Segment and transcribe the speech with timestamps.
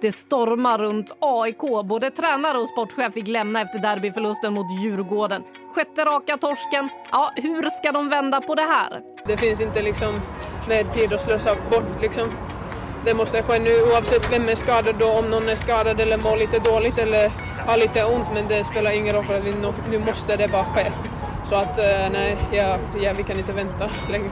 [0.00, 1.84] Det stormar runt AIK.
[1.84, 5.42] Både tränare och sportchef fick lämna efter derbyförlusten mot Djurgården.
[5.74, 6.88] Sjätte raka torsken.
[7.10, 9.00] Ja, hur ska de vända på det här?
[9.26, 10.20] Det finns inte liksom
[10.68, 12.02] mer tid att slösa bort.
[12.02, 12.30] Liksom.
[13.04, 16.36] Det måste ske nu oavsett vem är skadad då, om någon är skadad eller mår
[16.36, 17.30] lite dåligt eller
[17.66, 18.26] har lite ont.
[18.34, 19.54] Men det spelar ingen roll för att vi,
[19.90, 20.92] nu måste det bara ske.
[21.44, 24.30] Så att eh, nej, ja, ja, vi kan inte vänta längre.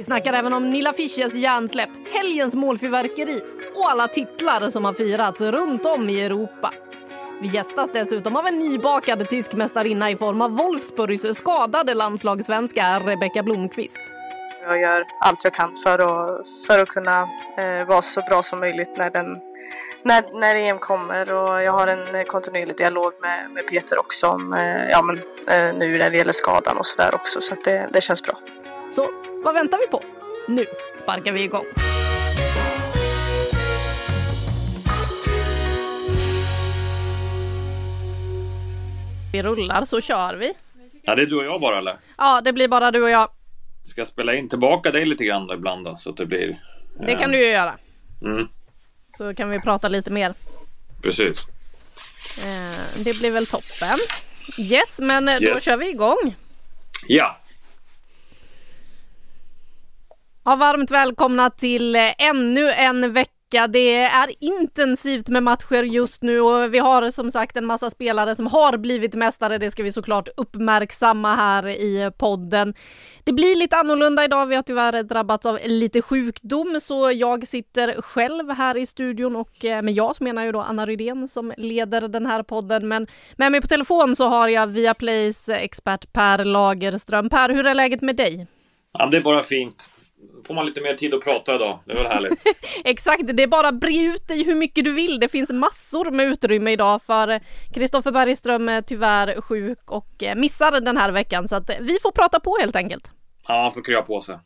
[0.00, 3.40] Vi snackar även om Nilla Fischers hjärnsläpp, helgens målfyrverkeri
[3.74, 6.72] och alla titlar som har firats runt om i Europa.
[7.40, 13.42] Vi gästas dessutom av en nybakad tysk mästarinna i form av Wolfsburgs skadade landslagssvenska Rebecka
[13.42, 13.98] Blomqvist.
[14.66, 17.20] Jag gör allt jag kan för att, för att kunna
[17.58, 19.40] eh, vara så bra som möjligt när, den,
[20.02, 21.30] när, när EM kommer.
[21.30, 25.16] Och jag har en eh, kontinuerlig dialog med, med Peter också om eh, ja, men,
[25.56, 27.40] eh, nu när det gäller skadan och sådär också.
[27.40, 28.38] Så att det, det känns bra.
[28.90, 30.02] Så vad väntar vi på?
[30.48, 30.64] Nu
[30.96, 31.64] sparkar vi igång.
[39.32, 40.52] Vi rullar så kör vi.
[41.02, 41.96] Ja, det är du och jag bara eller?
[42.18, 43.28] Ja, det blir bara du och jag.
[43.84, 46.58] Ska jag spela in tillbaka dig lite grann då ibland då, så att det blir...
[47.06, 47.78] Det kan du ju göra.
[48.22, 48.48] Mm,
[49.18, 50.34] Så kan vi prata lite mer.
[51.02, 51.46] precis.
[52.44, 53.98] Eh, det blir väl toppen.
[54.58, 55.62] Yes, men eh, då Yes.
[55.62, 56.34] kör vi igång.
[57.06, 57.36] Ja,
[60.44, 63.66] Ja, varmt välkomna till eh, ännu en vecka.
[63.68, 68.34] Det är intensivt med matcher just nu och vi har som sagt en massa spelare
[68.34, 69.58] som har blivit mästare.
[69.58, 72.74] Det ska vi såklart uppmärksamma här i podden.
[73.24, 74.46] Det blir lite annorlunda idag.
[74.46, 79.64] Vi har tyvärr drabbats av lite sjukdom så jag sitter själv här i studion och
[79.64, 82.88] eh, med jag så menar jag då Anna Rydén som leder den här podden.
[82.88, 87.28] Men med mig på telefon så har jag Viaplays expert Per Lagerström.
[87.28, 88.46] Per, hur är läget med dig?
[88.98, 89.89] ja det är bara fint.
[90.46, 91.78] Får man lite mer tid att prata idag.
[91.84, 92.44] Det är väl härligt.
[92.84, 95.20] Exakt, det är bara bre ut dig hur mycket du vill.
[95.20, 97.40] Det finns massor med utrymme idag för
[97.74, 102.12] Kristoffer Bergström är tyvärr sjuk och eh, missar den här veckan så att vi får
[102.12, 103.10] prata på helt enkelt.
[103.48, 104.38] Ja, man får krya på sig.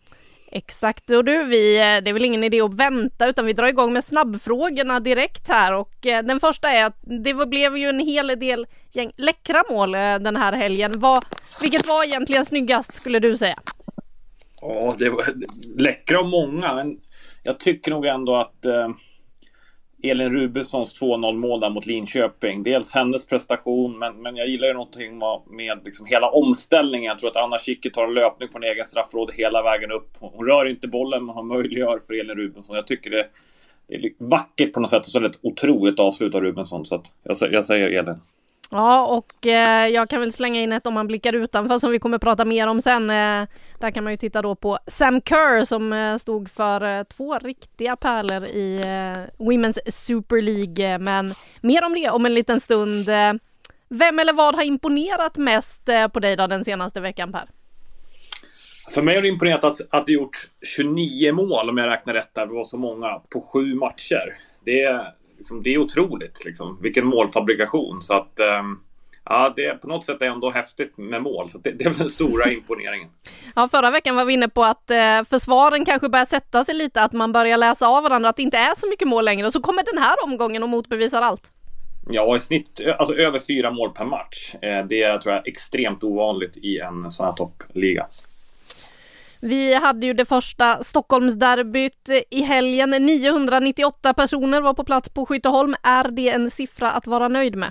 [0.56, 3.66] Exakt, och du, vi, eh, det är väl ingen idé att vänta utan vi drar
[3.66, 7.98] igång med snabbfrågorna direkt här och eh, den första är att det blev ju en
[7.98, 11.00] hel del gäng läckra mål eh, den här helgen.
[11.00, 11.24] Vad,
[11.60, 13.58] vilket var egentligen snyggast skulle du säga?
[14.66, 15.24] Ja, det var
[15.76, 16.74] läckra och många.
[16.74, 17.00] Men
[17.42, 18.88] jag tycker nog ändå att eh,
[20.02, 22.62] Elin Rubenssons 2-0 mål där mot Linköping.
[22.62, 27.08] Dels hennes prestation, men, men jag gillar ju någonting med, med liksom hela omställningen.
[27.08, 30.10] Jag tror att Anna Schicke tar en löpning från egen straffråd hela vägen upp.
[30.20, 32.76] Hon rör inte bollen, men hon möjliggör för Elin Rubensson.
[32.76, 33.26] Jag tycker det,
[33.88, 36.84] det är vackert på något sätt och så är det ett otroligt avslut av Rubensson.
[36.84, 38.20] Så att jag, jag säger Elin.
[38.76, 41.98] Ja, och eh, jag kan väl slänga in ett om man blickar utanför som vi
[41.98, 43.10] kommer prata mer om sen.
[43.10, 43.48] Eh,
[43.78, 47.38] där kan man ju titta då på Sam Kerr som eh, stod för eh, två
[47.38, 50.94] riktiga pärlor i eh, Women's Super League.
[50.94, 51.30] Eh, men
[51.60, 53.08] mer om det om en liten stund.
[53.08, 53.32] Eh,
[53.88, 57.48] vem eller vad har imponerat mest eh, på dig då den senaste veckan Per?
[58.94, 60.36] För mig har det imponerat att, att det gjort
[60.76, 64.34] 29 mål, om jag räknar rätt, där det var så många, på sju matcher.
[64.64, 66.78] Det liksom, det är otroligt, liksom.
[66.82, 68.02] vilken målfabrikation.
[68.02, 68.78] Så att, ehm,
[69.24, 71.48] ja, det på något sätt är ändå häftigt med mål.
[71.48, 73.08] Så det, det är väl den stora imponeringen.
[73.56, 77.02] Ja, förra veckan var vi inne på att eh, försvaren kanske börjar sätta sig lite,
[77.02, 79.46] att man börjar läsa av varandra, att det inte är så mycket mål längre.
[79.46, 81.50] Och så kommer den här omgången och motbevisar allt.
[82.10, 84.54] Ja, i snitt alltså över fyra mål per match.
[84.62, 88.06] Eh, det tror jag är extremt ovanligt i en sån här toppliga.
[89.44, 92.90] Vi hade ju det första Stockholmsderbyt i helgen.
[92.90, 95.74] 998 personer var på plats på Skytteholm.
[95.82, 97.70] Är det en siffra att vara nöjd med?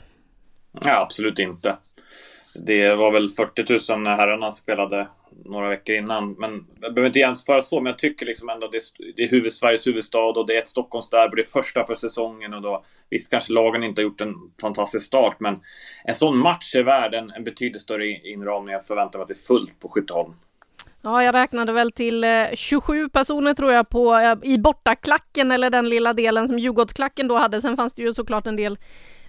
[0.81, 1.75] Ja, absolut inte.
[2.65, 5.07] Det var väl 40 000 när herrarna spelade
[5.45, 6.33] några veckor innan.
[6.33, 9.27] Men jag behöver inte jämföra så, men jag tycker liksom ändå det är, det är
[9.29, 11.35] huvud, Sveriges huvudstad och det är ett Stockholmsderby.
[11.35, 15.05] Det är första för säsongen och då visst kanske lagen inte har gjort en fantastisk
[15.05, 15.59] start, men
[16.03, 18.73] en sån match är värd en, en betydligt större inramning.
[18.73, 20.33] Jag förväntar mig att det är fullt på Skytteholm.
[21.05, 25.69] Ja, jag räknade väl till eh, 27 personer tror jag på eh, i bortaklacken eller
[25.69, 27.61] den lilla delen som Djurgårdsklacken då hade.
[27.61, 28.77] Sen fanns det ju såklart en del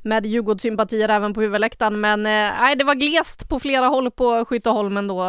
[0.02, 2.00] med Djurgårdssympatier även på huvudläktaren.
[2.00, 5.24] Men eh, nej, det var glest på flera håll på Skytteholmen då,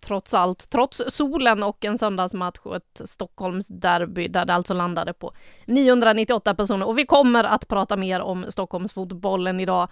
[0.00, 0.70] trots allt.
[0.70, 5.32] Trots solen och en söndagsmatch och ett Stockholmsderby där det alltså landade på
[5.66, 6.86] 998 personer.
[6.86, 9.88] Och vi kommer att prata mer om Stockholmsfotbollen idag.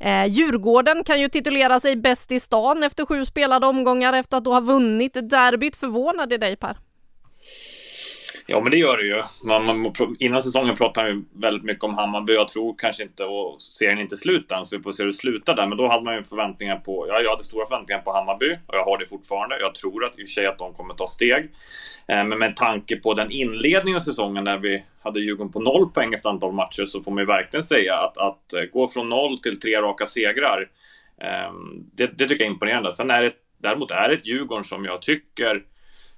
[0.00, 4.44] Eh, Djurgården kan ju titulera sig bäst i stan efter sju spelade omgångar efter att
[4.44, 5.76] då ha vunnit derbyt.
[5.76, 6.78] Förvånade dig Per?
[8.46, 9.22] Ja, men det gör det ju.
[9.44, 12.32] Man, man, innan säsongen pratade man ju väldigt mycket om Hammarby.
[12.32, 15.16] Jag tror kanske inte, och serien inte slut än, så vi får se hur det
[15.16, 15.66] slutar där.
[15.66, 18.74] Men då hade man ju förväntningar på, ja, jag hade stora förväntningar på Hammarby och
[18.74, 19.60] jag har det fortfarande.
[19.60, 21.50] Jag tror att i och för sig att de kommer ta steg.
[22.08, 25.90] Eh, men med tanke på den inledningen av säsongen där vi hade Djurgården på noll
[25.90, 29.08] poäng efter antal matcher så får man ju verkligen säga att, att eh, gå från
[29.08, 30.68] noll till tre raka segrar,
[31.20, 31.52] eh,
[31.96, 32.92] det, det tycker jag är imponerande.
[32.92, 35.62] Sen är det, däremot är det ett Djurgården som jag tycker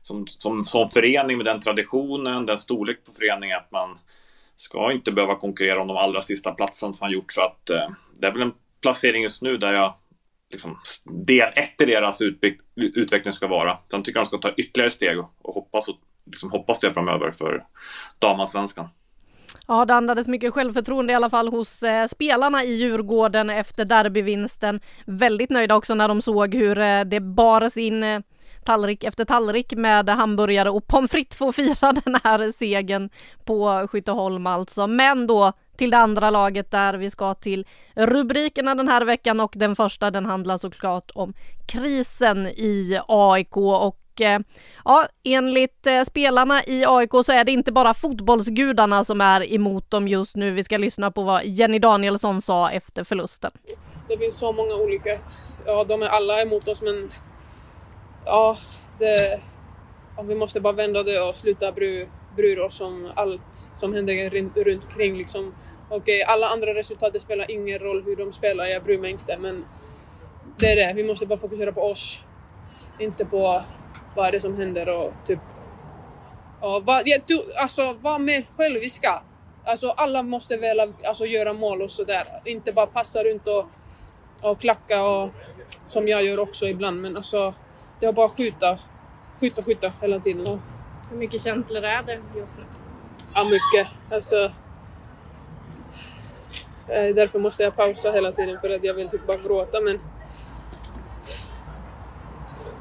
[0.06, 3.98] som, som, som förening med den traditionen, den storlek på föreningen att man
[4.54, 7.32] ska inte behöva konkurrera om de allra sista platserna som man gjort.
[7.32, 7.88] Så att eh,
[8.20, 9.94] det är väl en placering just nu där jag
[10.52, 12.22] liksom, del ett i deras
[12.76, 13.78] utveckling ska vara.
[13.90, 16.94] Sen tycker jag de ska ta ytterligare steg och, och hoppas, och, liksom, hoppas det
[16.94, 17.64] framöver för
[18.18, 18.88] damallsvenskan.
[19.68, 24.80] Ja, det andades mycket självförtroende i alla fall hos eh, spelarna i Djurgården efter derbyvinsten.
[25.06, 28.20] Väldigt nöjda också när de såg hur eh, det bars in eh,
[28.66, 33.10] tallrik efter tallrik med hamburgare och pommes frites för att fira den här segern
[33.44, 34.86] på Skytteholm alltså.
[34.86, 39.52] Men då till det andra laget där vi ska till rubrikerna den här veckan och
[39.56, 41.34] den första den handlar såklart om
[41.66, 44.40] krisen i AIK och eh,
[44.84, 49.90] ja, enligt eh, spelarna i AIK så är det inte bara fotbollsgudarna som är emot
[49.90, 50.50] dem just nu.
[50.50, 53.50] Vi ska lyssna på vad Jenny Danielsson sa efter förlusten.
[54.08, 55.18] Det finns så många olika,
[55.66, 57.08] ja de är alla emot oss men
[58.26, 58.56] ja,
[58.98, 59.40] det,
[60.16, 62.06] ja, vi måste bara vända det och sluta bry,
[62.36, 65.18] bry oss om allt som händer runt, omkring.
[65.18, 65.54] Liksom.
[65.88, 69.10] Okej, eh, alla andra resultat, det spelar ingen roll hur de spelar, jag bryr mig
[69.10, 69.38] inte.
[69.38, 69.64] Men
[70.58, 72.20] det är det, vi måste bara fokusera på oss.
[72.98, 73.62] Inte på
[74.16, 75.38] vad är det som händer och typ...
[76.60, 79.22] Ja, var, ja, du, alltså, var mer själviska.
[79.64, 82.24] Alltså alla måste väl alltså, göra mål och sådär.
[82.44, 83.66] Inte bara passa runt och,
[84.42, 85.30] och klacka och
[85.86, 87.02] som jag gör också ibland.
[87.02, 87.54] Men alltså,
[88.00, 88.78] det var bara skjuta,
[89.40, 90.46] skjuta, skjuta hela tiden.
[90.46, 90.58] Och...
[91.10, 92.64] Hur mycket känslor är det just nu?
[93.34, 93.92] Ja, mycket.
[94.10, 94.52] Alltså...
[96.86, 100.00] Därför måste jag pausa hela tiden för att jag vill typ bara gråta men...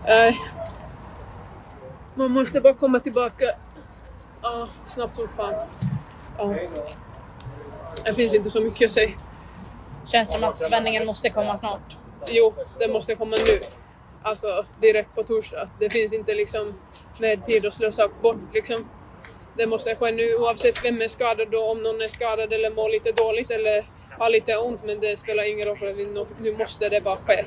[0.05, 0.35] Äh,
[2.15, 3.45] man måste bara komma tillbaka
[4.41, 5.53] ja, snabbt som fan.
[6.37, 6.55] Ja.
[8.05, 9.09] Det finns inte så mycket att säga.
[10.05, 11.97] Känns som att vändningen måste komma snart?
[12.27, 13.59] Jo, den måste komma nu
[14.25, 15.69] alltså direkt på torsdag.
[15.79, 16.73] Det finns inte liksom
[17.19, 18.89] mer tid att slösa bort liksom.
[19.57, 22.89] Det måste ske nu oavsett vem är skadad då, om någon är skadad eller mår
[22.89, 23.85] lite dåligt eller
[24.19, 25.95] har lite ont men det spelar ingen roll för
[26.43, 27.45] nu måste det bara ske.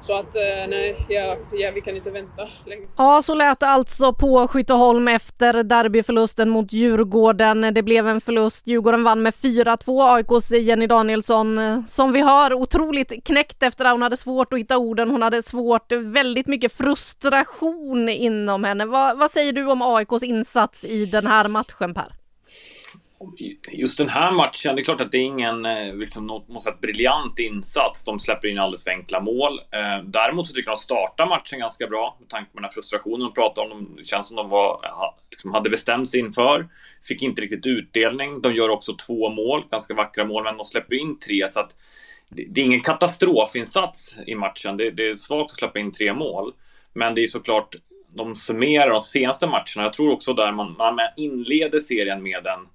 [0.00, 2.84] Så att eh, nej, ja, ja, vi kan inte vänta längre.
[2.96, 7.74] Ja, så lät det alltså på Skytteholm efter derbyförlusten mot Djurgården.
[7.74, 8.66] Det blev en förlust.
[8.66, 10.14] Djurgården vann med 4-2.
[10.14, 13.90] AIKs Jenny Danielsson, eh, som vi hör, otroligt knäckt efter det.
[13.90, 15.10] Hon hade svårt att hitta orden.
[15.10, 18.86] Hon hade svårt, väldigt mycket frustration inom henne.
[18.86, 22.19] Va, vad säger du om AIKs insats i den här matchen, Per?
[23.72, 26.74] Just den här matchen, det är klart att det är ingen eh, liksom, något, måste
[26.82, 28.04] briljant insats.
[28.04, 29.58] De släpper in alldeles för enkla mål.
[29.58, 32.64] Eh, däremot så tycker jag att de startar matchen ganska bra med tanke på den
[32.64, 33.96] här frustrationen de pratar om.
[33.96, 34.80] Det känns som de var,
[35.30, 36.68] liksom, hade bestämt sig inför.
[37.08, 38.40] Fick inte riktigt utdelning.
[38.40, 41.48] De gör också två mål, ganska vackra mål, men de släpper in tre.
[41.48, 41.76] Så att
[42.28, 44.76] det, det är ingen katastrofinsats i matchen.
[44.76, 46.52] Det, det är svagt att släppa in tre mål.
[46.92, 47.74] Men det är såklart,
[48.14, 49.82] de summerar de senaste matcherna.
[49.82, 52.66] Jag tror också där man, man inleder serien med en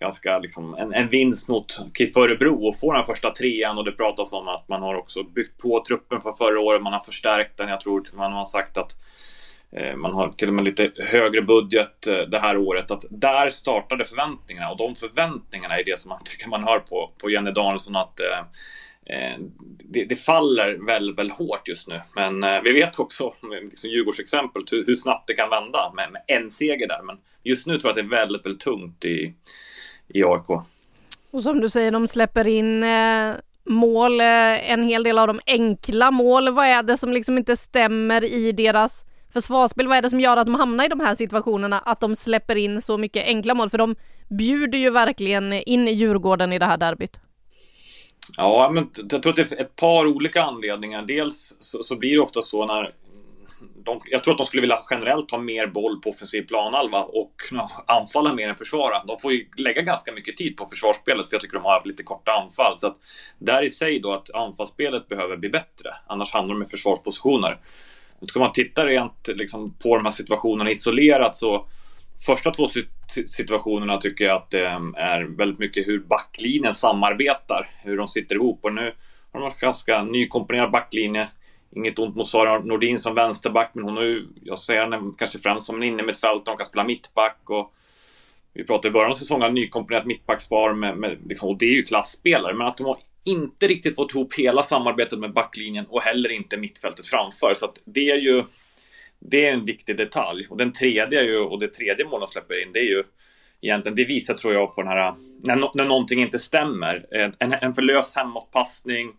[0.00, 3.92] ganska liksom, en, en vinst mot KIF Örebro och få den första trean och det
[3.92, 7.56] pratas om att man har också byggt på truppen från förra året, man har förstärkt
[7.56, 7.68] den.
[7.68, 8.96] Jag tror man har sagt att
[9.72, 12.90] eh, man har till och med lite högre budget eh, det här året.
[12.90, 17.10] Att där startade förväntningarna och de förväntningarna är det som man tycker man hör på,
[17.22, 18.44] på Jenny Danielsson att eh
[19.10, 19.38] Eh,
[19.84, 22.00] det, det, faller väl, väl hårt just nu.
[22.16, 26.12] Men eh, vi vet också, eh, liksom Djurgårdsexempel, hur, hur snabbt det kan vända med,
[26.12, 27.02] med, en seger där.
[27.02, 29.34] Men just nu tror jag att det är väldigt, väldigt tungt i,
[30.08, 30.50] i AIK.
[31.30, 33.34] Och som du säger, de släpper in eh,
[33.64, 36.54] mål, eh, en hel del av dem enkla mål.
[36.54, 39.88] Vad är det som liksom inte stämmer i deras försvarsspel?
[39.88, 41.78] Vad är det som gör att de hamnar i de här situationerna?
[41.78, 43.70] Att de släpper in så mycket enkla mål?
[43.70, 43.96] För de
[44.28, 47.20] bjuder ju verkligen in Djurgården i det här derbyt.
[48.36, 51.02] Ja, men jag tror att det är ett par olika anledningar.
[51.02, 52.94] Dels så, så blir det ofta så när
[53.84, 57.34] de, jag tror att de skulle vilja generellt ha mer boll på offensiv planhalva och
[57.86, 59.04] anfalla mer än försvara.
[59.04, 62.02] De får ju lägga ganska mycket tid på försvarsspelet för jag tycker de har lite
[62.02, 62.78] korta anfall.
[62.78, 62.96] Så att
[63.38, 65.90] där i sig då att anfallsspelet behöver bli bättre.
[66.06, 67.58] Annars handlar det om försvarspositioner.
[68.28, 71.68] Ska man titta rent liksom, på de här situationerna isolerat så
[72.26, 72.68] första två
[73.26, 78.34] situationerna tycker jag att det eh, är väldigt mycket hur backlinjen samarbetar, hur de sitter
[78.34, 78.64] ihop.
[78.64, 78.92] Och nu
[79.32, 81.28] har de en ganska nykomponerad backlinje.
[81.76, 85.38] Inget ont mot Sara Nordin som vänsterback, men hon har ju, jag ser henne kanske
[85.38, 87.72] främst som en innermittfältare, hon kan spela mittback och
[88.54, 91.74] vi pratade i början av säsongen om nykomponerat mittbackspar med, med liksom, och det är
[91.74, 96.02] ju klassspelare, men att de har inte riktigt fått ihop hela samarbetet med backlinjen och
[96.02, 97.54] heller inte mittfältet framför.
[97.54, 98.44] Så att det är ju
[99.20, 100.46] det är en viktig detalj.
[100.50, 103.02] Och den tredje ju, och det tredje målet de släpper in, det är ju
[103.60, 107.06] egentligen, det visar tror jag på den här, när, när någonting inte stämmer.
[107.10, 109.12] En, en för lös hemåtpassning,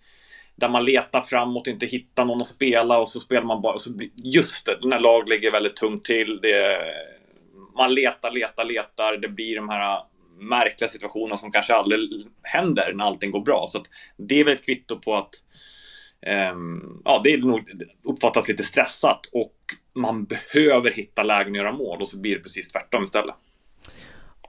[0.55, 3.77] där man letar framåt och inte hittar någon att spela och så spelar man bara,
[3.77, 6.79] så just det, när lag ligger väldigt tungt till, det,
[7.77, 10.03] man letar, letar, letar, det blir de här
[10.39, 11.99] märkliga situationerna som kanske aldrig
[12.43, 13.65] händer när allting går bra.
[13.69, 13.83] Så
[14.17, 15.29] det är väl ett kvitto på att
[16.53, 17.71] um, ja, det är nog,
[18.09, 19.53] uppfattas lite stressat och
[19.97, 23.35] man behöver hitta lägen att göra mål och så blir det precis tvärtom istället.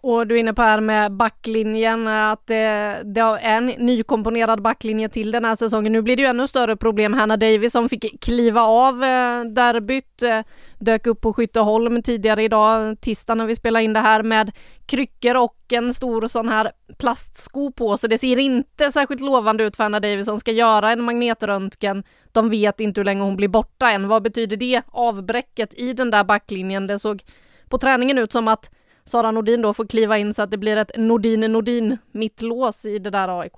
[0.00, 5.08] Och du är inne på här med backlinjen, att det, det är en nykomponerad backlinje
[5.08, 5.92] till den här säsongen.
[5.92, 7.12] Nu blir det ju ännu större problem.
[7.12, 10.40] Hanna Davis som fick kliva av eh, derbyt, eh,
[10.78, 14.52] dök upp på Skytteholm tidigare idag, tisdag när vi spelar in det här med
[14.86, 19.76] kryckor och en stor sån här plastsko på så det ser inte särskilt lovande ut
[19.76, 22.04] för Hanna Davis som ska göra en magnetröntgen.
[22.32, 24.08] De vet inte hur länge hon blir borta än.
[24.08, 26.86] Vad betyder det avbräcket i den där backlinjen?
[26.86, 27.22] Det såg
[27.68, 28.70] på träningen ut som att
[29.08, 33.10] Sara Nordin då får kliva in så att det blir ett Nordin-Nordin mittlås i det
[33.10, 33.52] där AIK.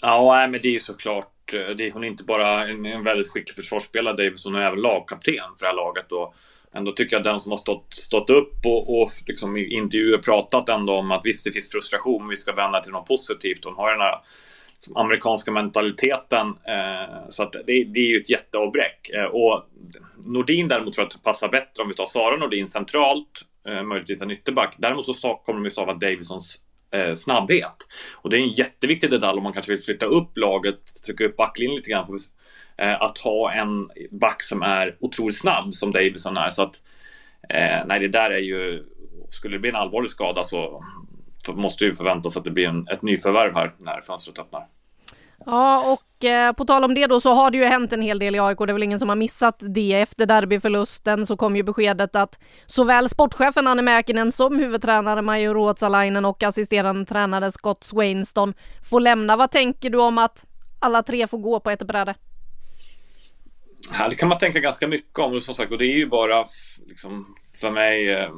[0.00, 1.54] Ja, men det är ju såklart.
[1.54, 4.60] Eh, det är, hon är inte bara en, en väldigt skicklig försvarsspelare, Davis, hon är
[4.60, 6.12] även lagkapten för det här laget.
[6.12, 6.34] Och
[6.72, 10.18] ändå tycker jag att den som har stått, stått upp och, och liksom i intervjuer
[10.18, 13.64] pratat ändå om att visst, det finns frustration, men vi ska vända till något positivt.
[13.64, 14.18] Hon har den här
[14.74, 16.46] liksom, amerikanska mentaliteten.
[16.46, 19.10] Eh, så att det, det, är ju ett jätteavbräck.
[19.14, 19.64] Eh, och
[20.26, 23.82] Nordin däremot tror jag att det passar bättre om vi tar Sara Nordin centralt eh,
[23.82, 24.74] möjligtvis en ytterback.
[24.78, 27.86] Däremot så kommer de ju stava Davisons eh, snabbhet.
[28.14, 31.36] Och det är en jätteviktig detalj om man kanske vill flytta upp laget, trycka upp
[31.36, 32.06] backlinjen lite grann.
[32.06, 32.14] För,
[32.84, 36.50] eh, att ha en back som är otroligt snabb som Davison är.
[36.50, 36.82] Så att,
[37.48, 38.84] eh, nej, det där är ju...
[39.30, 40.84] Skulle det bli en allvarlig skada så
[41.48, 44.66] måste ju förväntas att det blir en, ett nyförvärv här när fönstret öppnar.
[45.46, 48.18] Ja, och eh, på tal om det då så har det ju hänt en hel
[48.18, 48.58] del i AIK.
[48.58, 49.94] Det är väl ingen som har missat det.
[49.94, 56.24] Efter derbyförlusten så kom ju beskedet att såväl sportchefen Anne Mäkinen som huvudtränare Majo Ruotsalainen
[56.24, 58.54] och assisterande tränare Scott Swainston
[58.90, 59.36] får lämna.
[59.36, 60.46] Vad tänker du om att
[60.78, 62.14] alla tre får gå på ett bräde?
[63.92, 65.40] Här det kan man tänka ganska mycket om.
[65.40, 66.44] Som sagt, och det är ju bara
[66.86, 68.30] liksom, för mig eh,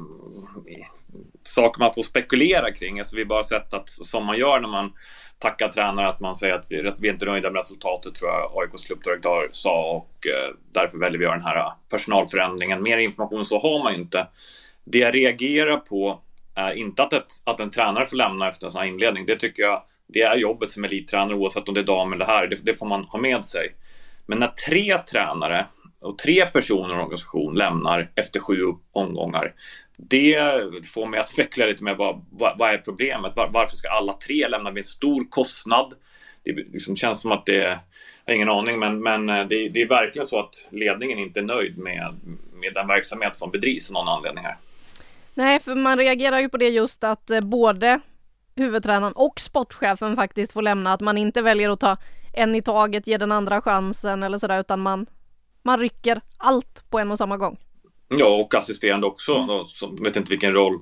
[1.43, 2.99] saker man får spekulera kring.
[2.99, 4.93] Alltså, vi har bara sett att som man gör när man
[5.41, 8.85] tacka tränare att man säger att vi, är inte nöjda med resultatet tror jag AIKs
[8.85, 12.83] klubbdirektör sa och eh, därför väljer vi att göra den här eh, personalförändringen.
[12.83, 14.27] Mer information så har man ju inte.
[14.83, 16.21] Det jag reagerar på
[16.55, 19.25] är inte att, ett, att en tränare får lämna efter en sån här inledning.
[19.25, 22.47] Det tycker jag det är jobbet som elittränare oavsett om det är dam eller här.
[22.47, 23.75] Det, det får man ha med sig.
[24.25, 25.65] Men när tre tränare
[26.01, 29.53] och tre personer i en organisation lämnar efter sju omgångar.
[29.97, 30.37] Det
[30.93, 33.35] får mig att spekulera lite med vad, vad, vad är problemet?
[33.35, 35.93] Var, varför ska alla tre lämna med en stor kostnad?
[36.43, 37.79] Det liksom känns som att det,
[38.25, 41.39] jag har ingen aning, men, men eh, det, det, är verkligen så att ledningen inte
[41.39, 42.15] är nöjd med,
[42.53, 44.55] med den verksamhet som bedrivs av någon anledning här.
[45.33, 47.99] Nej, för man reagerar ju på det just att eh, både
[48.55, 51.97] huvudtränaren och sportchefen faktiskt får lämna, att man inte väljer att ta
[52.33, 55.05] en i taget, ge den andra chansen eller sådär, utan man
[55.63, 57.57] man rycker allt på en och samma gång.
[58.17, 59.35] Ja, och assisterande också.
[59.35, 59.65] Mm.
[59.65, 60.79] Som, vet inte vilken roll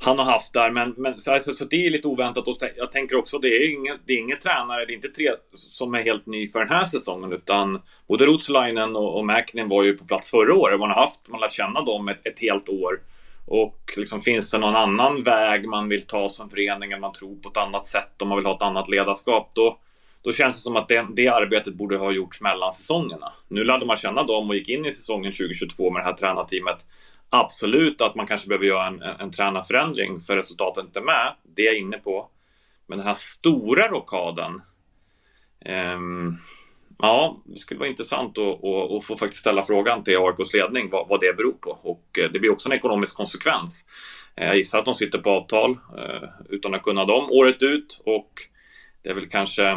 [0.00, 0.70] han har haft där.
[0.70, 2.48] Men, men så, alltså, så det är lite oväntat.
[2.48, 5.30] Och jag tänker också, det är ingen, det är ingen tränare, det är inte tre
[5.52, 7.32] som är helt ny för den här säsongen.
[7.32, 10.80] Utan både Rutsalainen och, och Mäkinen var ju på plats förra året.
[10.80, 13.00] Man har haft, man lärt känna dem ett, ett helt år.
[13.46, 17.36] Och liksom, finns det någon annan väg man vill ta som förening, eller man tror
[17.36, 19.78] på ett annat sätt, om man vill ha ett annat ledarskap, då
[20.22, 23.32] då känns det som att det, det, arbetet borde ha gjorts mellan säsongerna.
[23.48, 26.86] Nu lärde man känna dem och gick in i säsongen 2022 med det här tränarteamet.
[27.30, 31.34] Absolut att man kanske behöver göra en, en, en tränarförändring för resultatet inte är med.
[31.56, 32.28] Det är jag inne på.
[32.86, 34.60] Men den här stora rockaden.
[35.96, 36.38] Um,
[36.98, 40.90] ja, det skulle vara intressant att, att, att, få faktiskt ställa frågan till AIKs ledning
[40.90, 41.70] vad, vad, det beror på.
[41.70, 43.86] Och eh, det blir också en ekonomisk konsekvens.
[44.36, 48.02] Eh, jag gissar att de sitter på avtal eh, utan att kunna dem året ut
[48.04, 48.30] och
[49.02, 49.76] det är väl kanske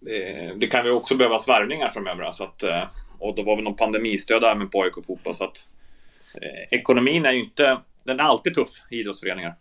[0.00, 2.30] Eh, det kan ju också behövas värvningar framöver.
[2.30, 2.88] Så att, eh,
[3.18, 5.34] och då var väl någon pandemistöd även på AIK fotboll.
[5.34, 5.66] Så att
[6.42, 9.54] eh, ekonomin är ju inte, den är alltid tuff i idrottsföreningar.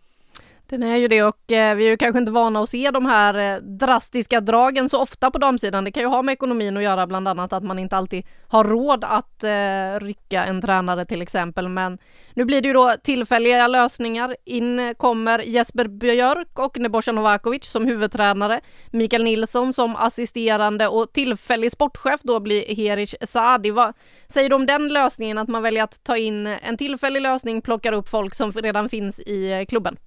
[0.67, 3.05] Den är ju det och eh, vi är ju kanske inte vana att se de
[3.05, 5.83] här eh, drastiska dragen så ofta på damsidan.
[5.83, 8.63] Det kan ju ha med ekonomin att göra, bland annat att man inte alltid har
[8.63, 11.69] råd att eh, rycka en tränare till exempel.
[11.69, 11.97] Men
[12.33, 14.35] nu blir det ju då tillfälliga lösningar.
[14.45, 21.71] In kommer Jesper Björk och Nebojsa Novakovic som huvudtränare, Mikael Nilsson som assisterande och tillfällig
[21.71, 23.71] sportchef då blir Herish Saadi.
[23.71, 23.93] Vad
[24.27, 27.93] säger du om den lösningen, att man väljer att ta in en tillfällig lösning, plockar
[27.93, 29.97] upp folk som redan finns i klubben?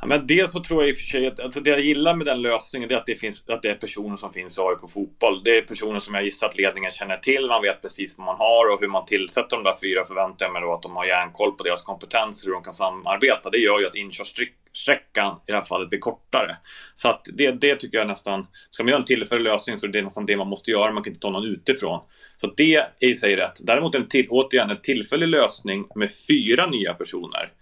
[0.00, 2.14] Ja, men dels så tror jag i och för sig att alltså det jag gillar
[2.14, 4.90] med den lösningen är att det, finns, att det är personer som finns i AIK
[4.94, 5.44] Fotboll.
[5.44, 7.46] Det är personer som jag gissar att ledningen känner till.
[7.46, 10.52] Man vet precis vad man har och hur man tillsätter de där fyra förväntar jag
[10.52, 13.50] mig då att de har järnkoll på deras kompetenser, hur de kan samarbeta.
[13.50, 16.56] Det gör ju att inkörsträckan i det här fallet blir kortare.
[16.94, 19.90] Så att det, det tycker jag nästan, ska man göra en tillfällig lösning så är
[19.90, 20.92] det nästan det man måste göra.
[20.92, 22.00] Man kan inte ta någon utifrån.
[22.36, 23.60] Så det är i sig rätt.
[23.62, 27.52] Däremot en till, återigen en tillfällig lösning med fyra nya personer.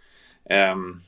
[0.73, 1.01] Um,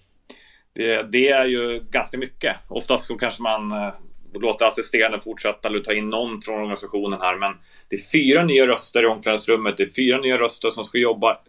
[0.74, 2.56] det, det, är ju ganska mycket.
[2.68, 3.92] Oftast så kanske man
[4.34, 7.36] låta låter assisterande fortsätta eller ta in någon från organisationen här.
[7.36, 7.56] Men
[7.88, 9.76] det är fyra nya röster i omklädningsrummet.
[9.76, 11.40] Det är fyra nya röster som ska jobba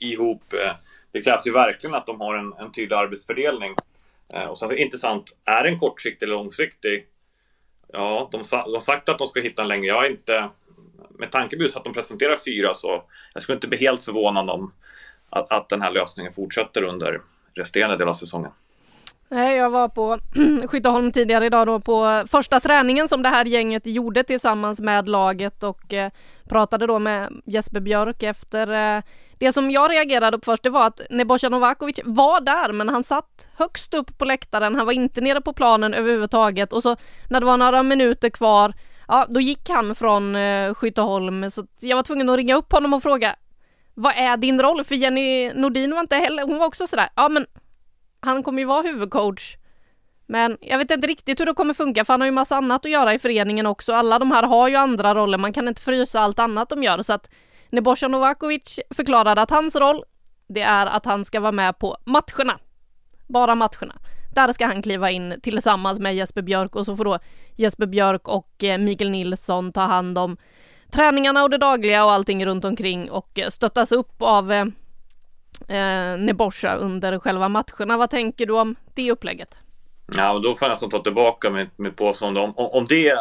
[0.00, 0.52] ihop.
[0.52, 0.72] Eh.
[1.12, 3.74] Det krävs ju verkligen att de har en, en tydlig arbetsfördelning.
[4.34, 7.06] Eh, och sen är det intressant, är den kortsiktig eller långsiktig?
[7.92, 9.86] Ja, de har sagt att de ska hitta en längre.
[9.86, 10.48] Jag är inte...
[11.18, 13.02] Med tanke på att de presenterar fyra så
[13.34, 14.72] jag skulle inte bli helt förvånad om
[15.30, 17.20] att, att den här lösningen fortsätter under
[17.54, 18.50] resterande del av säsongen.
[19.32, 20.18] Nej, jag var på
[20.68, 25.62] Skytteholm tidigare idag då på första träningen som det här gänget gjorde tillsammans med laget
[25.62, 26.10] och eh,
[26.48, 29.02] pratade då med Jesper Björk efter eh,
[29.38, 33.04] det som jag reagerade på först det var att Nebojsa Novakovic var där men han
[33.04, 36.72] satt högst upp på läktaren, han var inte nere på planen överhuvudtaget.
[36.72, 36.96] Och så
[37.28, 38.74] när det var några minuter kvar
[39.08, 41.50] ja då gick han från eh, Skytteholm.
[41.50, 43.36] Så jag var tvungen att ringa upp honom och fråga
[43.94, 44.84] vad är din roll?
[44.84, 47.46] För Jenny Nordin var inte heller, hon var också sådär, ja men
[48.20, 49.56] han kommer ju vara huvudcoach.
[50.26, 52.86] Men jag vet inte riktigt hur det kommer funka för han har ju massa annat
[52.86, 53.92] att göra i föreningen också.
[53.92, 57.02] Alla de här har ju andra roller, man kan inte frysa allt annat de gör
[57.02, 57.30] så att
[57.70, 60.04] Nebojsa Novakovic förklarade att hans roll
[60.46, 62.58] det är att han ska vara med på matcherna.
[63.28, 63.94] Bara matcherna.
[64.34, 67.18] Där ska han kliva in tillsammans med Jesper Björk och så får då
[67.56, 70.36] Jesper Björk och eh, Mikael Nilsson ta hand om
[70.90, 74.66] träningarna och det dagliga och allting runt omkring och eh, stöttas upp av eh,
[75.68, 77.96] eh, Nebosha under själva matcherna.
[77.96, 79.56] Vad tänker du om det upplägget?
[80.16, 82.40] Ja, och då får jag nästan ta tillbaka mitt, mitt påstående.
[82.40, 83.14] Om, om, det,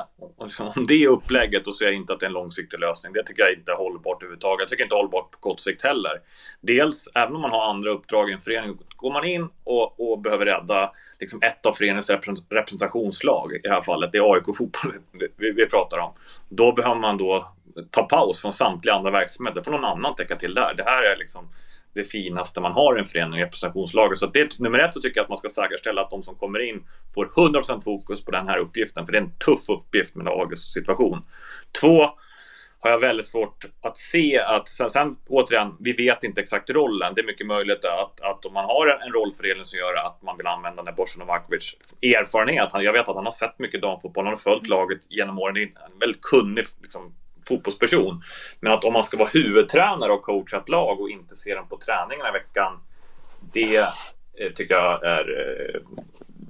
[0.76, 3.14] om det är upplägget, då ser jag inte att det är en långsiktig lösning.
[3.14, 4.60] Det tycker jag inte är hållbart överhuvudtaget.
[4.60, 6.12] Jag tycker inte hållbart på kort sikt heller.
[6.62, 10.20] Dels, även om man har andra uppdrag i en förening, går man in och, och
[10.20, 12.10] behöver rädda liksom ett av föreningens
[12.50, 14.94] representationslag, i det här fallet, det är AIK fotboll
[15.38, 16.14] vi, vi pratar om.
[16.50, 17.54] Då behöver man då
[17.92, 19.62] ta paus från samtliga andra verksamheter.
[19.62, 20.74] får någon annan täcka till där.
[20.78, 21.50] Det här är liksom
[21.96, 24.18] det finaste man har i en förening, representationslaget.
[24.18, 26.60] Så det, nummer ett så tycker jag att man ska säkerställa att de som kommer
[26.60, 30.26] in får 100% fokus på den här uppgiften, för det är en tuff uppgift med
[30.26, 31.22] lagets situation.
[31.82, 32.10] Två,
[32.82, 37.14] har jag väldigt svårt att se att, sen, sen återigen, vi vet inte exakt rollen.
[37.16, 40.22] Det är mycket möjligt att, att om man har en, en rollfördelning som gör att
[40.22, 42.70] man vill använda Nebojsa Novakovic erfarenhet.
[42.74, 45.54] Jag vet att han har sett mycket damfotboll, han har följt laget genom åren.
[45.54, 47.16] Det är en väldigt kunnig liksom,
[47.50, 48.24] fotbollsperson.
[48.60, 51.68] Men att om man ska vara huvudtränare och coacha ett lag och inte se dem
[51.68, 52.80] på träningarna i veckan.
[53.54, 55.26] Det eh, tycker jag är...
[55.40, 55.82] Eh,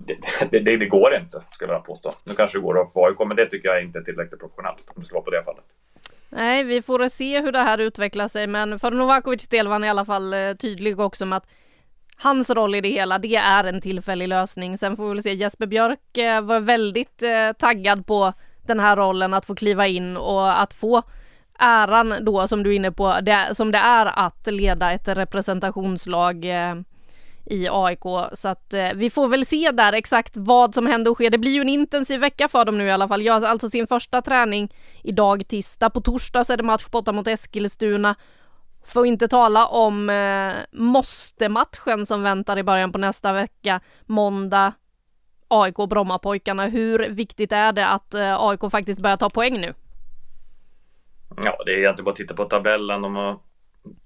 [0.07, 0.17] det,
[0.59, 2.11] det, det, går inte, skulle jag påstå.
[2.23, 4.93] Nu kanske det går att vara AIK, men det tycker jag inte är tillräckligt professionellt
[4.95, 5.65] om det ska vara på det fallet.
[6.29, 9.83] Nej, vi får se hur det här utvecklar sig, men för Novakovics del var han
[9.83, 11.47] i alla fall eh, tydlig också med att
[12.15, 14.77] hans roll i det hela, det är en tillfällig lösning.
[14.77, 18.33] Sen får vi väl se, Jesper Björk eh, var väldigt eh, taggad på
[18.69, 21.03] den här rollen att få kliva in och att få
[21.59, 26.45] äran då som du är inne på, det, som det är att leda ett representationslag
[26.45, 26.75] eh,
[27.45, 28.03] i AIK.
[28.33, 31.29] Så att eh, vi får väl se där exakt vad som händer och sker.
[31.29, 33.21] Det blir ju en intensiv vecka för dem nu i alla fall.
[33.21, 35.89] Jag har alltså sin första träning idag tisdag.
[35.89, 38.15] På torsdag så är det match borta mot Eskilstuna.
[38.85, 43.79] Får inte tala om eh, måste-matchen som väntar i början på nästa vecka.
[44.05, 44.73] Måndag
[45.49, 46.67] AIK Brommapojkarna.
[46.67, 49.73] Hur viktigt är det att eh, AIK faktiskt börjar ta poäng nu?
[51.43, 53.01] Ja, det är egentligen bara att titta på tabellen.
[53.01, 53.39] De har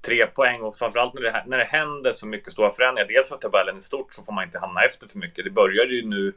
[0.06, 3.08] tre poäng och framförallt när det, när det händer så mycket stora förändringar.
[3.08, 5.46] Dels för tabellen är stort så får man inte hamna efter för mycket.
[5.46, 6.34] Det börjar ju nu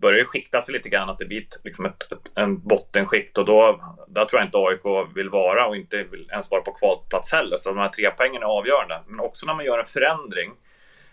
[0.00, 3.44] börjar ju skikta sig lite grann att det blir liksom ett, ett, en bottenskikt och
[3.44, 7.32] då där tror jag inte AIK vill vara och inte vill ens vara på kvalplats
[7.32, 7.56] heller.
[7.56, 9.02] Så de här tre poängen är avgörande.
[9.06, 10.52] Men också när man gör en förändring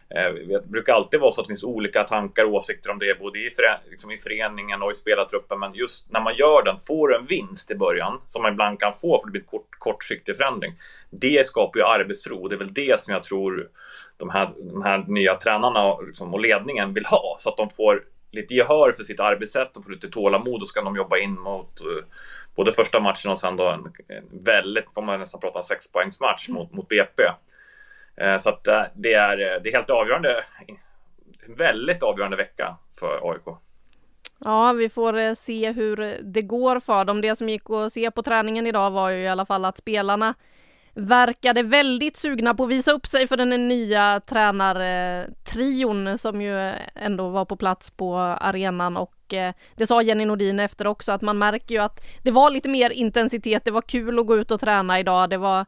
[0.10, 3.40] det brukar alltid vara så att det finns olika tankar och åsikter om det, både
[3.40, 5.60] i, förä liksom i föreningen och i spelartruppen.
[5.60, 8.94] Men just när man gör den, får en vinst i början, som man ibland kan
[8.94, 10.74] få för det blir en kort, kortsiktig förändring.
[11.10, 12.48] Det skapar ju arbetsro.
[12.48, 13.70] Det är väl det som jag tror
[14.18, 18.04] de här, de här nya tränarna liksom, och ledningen vill ha, så att de får
[18.32, 21.82] lite gehör för sitt arbetssätt och får lite tålamod och ska de jobba in mot
[21.82, 22.04] uh,
[22.56, 26.74] både första matchen och sen då en, en väldigt, får man nästan prata sexpoängsmatch mot,
[26.74, 27.24] mot BP.
[28.22, 30.44] Eh, så att eh, det, är, eh, det är helt avgörande,
[31.48, 33.58] väldigt avgörande vecka för AIK.
[34.40, 37.22] Ja, vi får se hur det går för dem.
[37.22, 40.34] Det som gick att se på träningen idag var ju i alla fall att spelarna
[40.94, 47.30] verkade väldigt sugna på att visa upp sig för den nya tränartrion som ju ändå
[47.30, 49.14] var på plats på arenan och
[49.76, 52.90] det sa Jenny Nordin efter också att man märker ju att det var lite mer
[52.90, 53.66] intensitet.
[53.66, 55.30] Det var kul att gå ut och träna idag.
[55.30, 55.66] Det var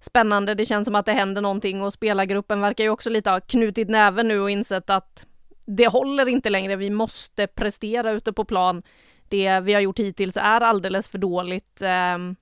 [0.00, 0.54] spännande.
[0.54, 3.88] Det känns som att det händer någonting och spelargruppen verkar ju också lite ha knutit
[3.88, 5.26] näven nu och insett att
[5.66, 6.76] det håller inte längre.
[6.76, 8.82] Vi måste prestera ute på plan.
[9.28, 11.82] Det vi har gjort hittills är alldeles för dåligt.
[11.82, 12.36] Ehm,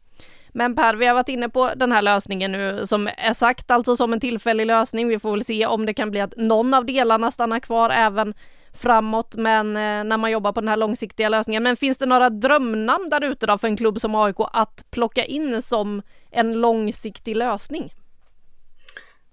[0.48, 3.96] men Per, vi har varit inne på den här lösningen nu som är sagt alltså
[3.96, 5.08] som en tillfällig lösning.
[5.08, 8.34] Vi får väl se om det kan bli att någon av delarna stannar kvar även
[8.72, 11.62] framåt, men eh, när man jobbar på den här långsiktiga lösningen.
[11.62, 15.24] Men finns det några drömnamn där ute då för en klubb som AIK att plocka
[15.24, 17.94] in som en långsiktig lösning?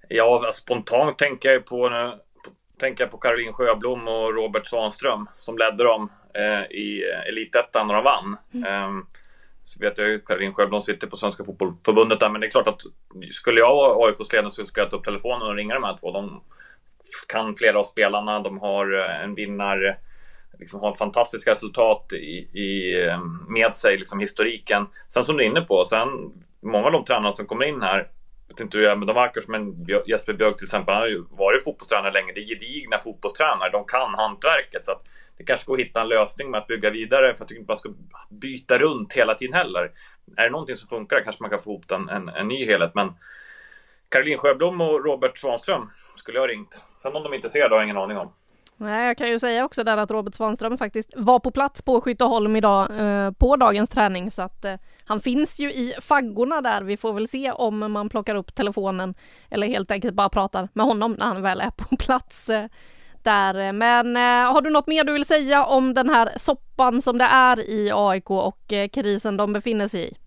[0.10, 1.90] Ja, spontant tänker jag på,
[2.80, 7.94] tänker jag på Caroline Sjöblom och Robert Svanström som ledde dem eh, i Elitettan när
[7.94, 8.38] de vann.
[8.54, 8.84] Mm.
[8.84, 9.08] Um,
[9.66, 12.68] så vet jag ju Karin Sjöblom sitter på Svenska Fotbollförbundet där, men det är klart
[12.68, 12.82] att
[13.32, 15.98] skulle jag vara AIKs ledare så skulle jag ta upp telefonen och ringa de här
[15.98, 16.12] två.
[16.12, 16.44] De
[17.28, 19.98] kan flera av spelarna, de har eh, en vinnare,
[20.60, 24.88] liksom har fantastiska resultat i, i, eh, med sig, liksom historiken.
[25.08, 26.10] Sen som du är inne på, sen
[26.66, 28.08] många av de tränarna som kommer in här
[28.48, 31.02] vet inte hur jag är med de verkar som en Jesper Björk till exempel, han
[31.02, 32.34] har ju varit fotbollstränare länge.
[32.34, 34.86] Det är gedigna fotbollstränare, de kan hantverket.
[34.86, 35.02] Så att
[35.38, 37.34] det kanske går att hitta en lösning med att bygga vidare.
[37.36, 37.90] För jag tycker inte man ska
[38.30, 39.92] byta runt hela tiden heller.
[40.38, 42.92] Är det någonting som funkar kanske man kan få ihop en, en, en ny helhet.
[42.96, 43.14] Men
[44.10, 46.86] Caroline Sjöblom och Robert Svanström skulle jag ha ringt.
[46.98, 48.34] Sen om de inte ser det har jag ingen aning om.
[48.78, 52.02] Nej, jag kan ju säga också där att Robert Svanström faktiskt var på plats på
[52.02, 56.82] Skytteholm idag eh, på dagens träning så att eh, han finns ju i faggorna där.
[56.82, 59.16] Vi får väl se om man plockar upp telefonen
[59.50, 62.66] eller helt enkelt bara pratar med honom när han väl är på plats eh,
[63.24, 63.72] där.
[63.72, 67.26] Men eh, har du något mer du vill säga om den här soppan som det
[67.26, 70.25] är i AIK och eh, krisen de befinner sig i?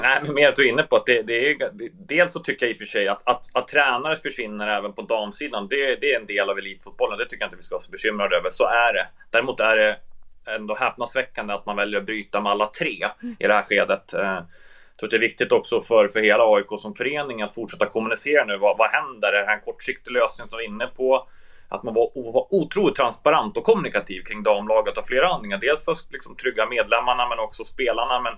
[0.00, 2.40] Nej, men mer att du är inne på att det, det är, det, dels så
[2.40, 5.68] tycker jag i och för sig att, att, att tränare försvinner även på damsidan.
[5.68, 7.18] Det, det är en del av elitfotbollen.
[7.18, 8.50] Det tycker jag inte vi ska vara så bekymrade över.
[8.50, 9.06] Så är det.
[9.30, 9.96] Däremot är det
[10.46, 14.14] ändå häpnadsväckande att man väljer att bryta med alla tre i det här skedet.
[14.14, 17.54] Eh, jag tror att det är viktigt också för, för hela AIK som förening att
[17.54, 18.56] fortsätta kommunicera nu.
[18.56, 19.28] Vad, vad händer?
[19.28, 21.28] Är det här en kortsiktig lösning som vi är inne på?
[21.68, 25.58] Att man var, var otroligt transparent och kommunikativ kring damlaget av flera anledningar.
[25.58, 28.20] Dels för att liksom trygga medlemmarna men också spelarna.
[28.20, 28.32] Men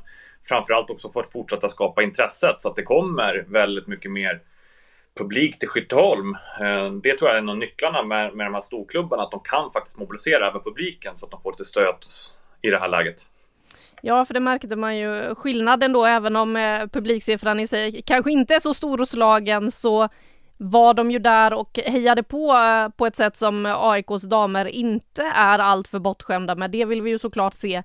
[0.48, 4.40] framförallt också för att fortsätta skapa intresset så att det kommer väldigt mycket mer
[5.18, 6.34] publik till Skytteholm.
[6.60, 9.40] Eh, det tror jag är en av nycklarna med, med de här storklubbarna, att de
[9.40, 11.96] kan faktiskt mobilisera även publiken så att de får lite stöd
[12.62, 13.20] i det här läget.
[14.02, 18.32] Ja, för det märkte man ju skillnaden då, även om eh, publiksiffran i sig kanske
[18.32, 20.08] inte är så stor hos lagen så
[20.58, 25.22] var de ju där och hejade på eh, på ett sätt som AIKs damer inte
[25.22, 26.70] är alltför bortskämda med.
[26.70, 27.82] Det vill vi ju såklart se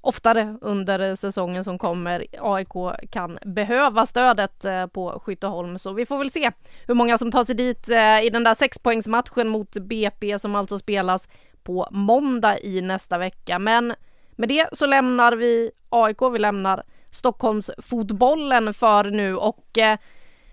[0.00, 2.26] oftare under säsongen som kommer.
[2.40, 2.72] AIK
[3.10, 6.50] kan behöva stödet eh, på Skytteholm så vi får väl se
[6.86, 10.78] hur många som tar sig dit eh, i den där sexpoängsmatchen mot BP som alltså
[10.78, 11.28] spelas
[11.62, 13.58] på måndag i nästa vecka.
[13.58, 13.94] Men
[14.30, 19.98] med det så lämnar vi AIK, vi lämnar Stockholmsfotbollen för nu och eh,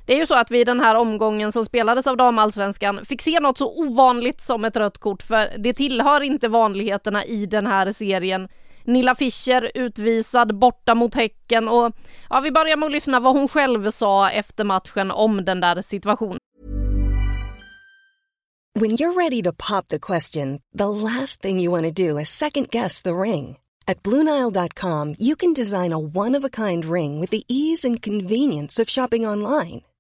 [0.06, 3.22] det är ju så att vi i den här omgången som spelades av damallsvenskan fick
[3.22, 7.68] se något så ovanligt som ett rött kort för det tillhör inte vanligheterna i den
[7.68, 8.48] här serien.
[8.84, 11.92] Nilla Fischer utvisad borta mot Häcken och
[12.30, 15.82] ja, vi börjar med att lyssna vad hon själv sa efter matchen om den där
[15.82, 16.40] situationen.
[18.80, 22.30] When you're ready to pop the question, the last thing you want to do is
[22.30, 23.58] second guess the ring.
[23.88, 29.28] At BlueNile.com you can design a one-of-a-kind ring with the ease and convenience of shopping
[29.28, 29.82] online.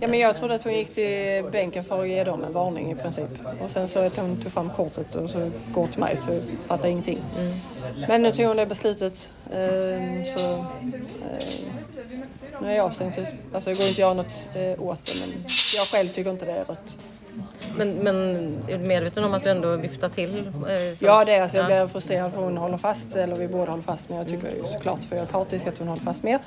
[0.00, 2.90] Ja, men jag trodde att hon gick till bänken för att ge dem en varning
[2.90, 3.28] i princip.
[3.60, 6.42] Och sen så att hon tog fram kortet och så går till mig så jag
[6.66, 7.18] fattar ingenting.
[7.38, 7.52] Mm.
[8.08, 9.28] Men nu tog hon det beslutet.
[9.52, 10.66] Ehm, så, ehm,
[12.62, 13.20] nu är jag avstängd så
[13.54, 15.44] alltså, det går inte att göra något eh, åt det men
[15.76, 16.96] jag själv tycker inte det är rött.
[17.76, 18.16] Men, men
[18.68, 20.38] är du medveten om att du ändå viftar till?
[20.38, 21.04] Eh?
[21.04, 23.82] Ja det är alltså, jag blir frustrerad för hon håller fast, eller vi båda håller
[23.82, 26.38] fast men jag tycker ju såklart för jag är partisk att hon håller fast mer.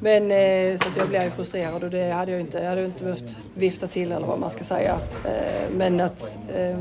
[0.00, 2.84] Men eh, så att jag blir ju frustrerad och det hade jag inte, jag hade
[2.84, 4.98] inte behövt vifta till eller vad man ska säga.
[5.24, 6.78] Eh, men att, eh,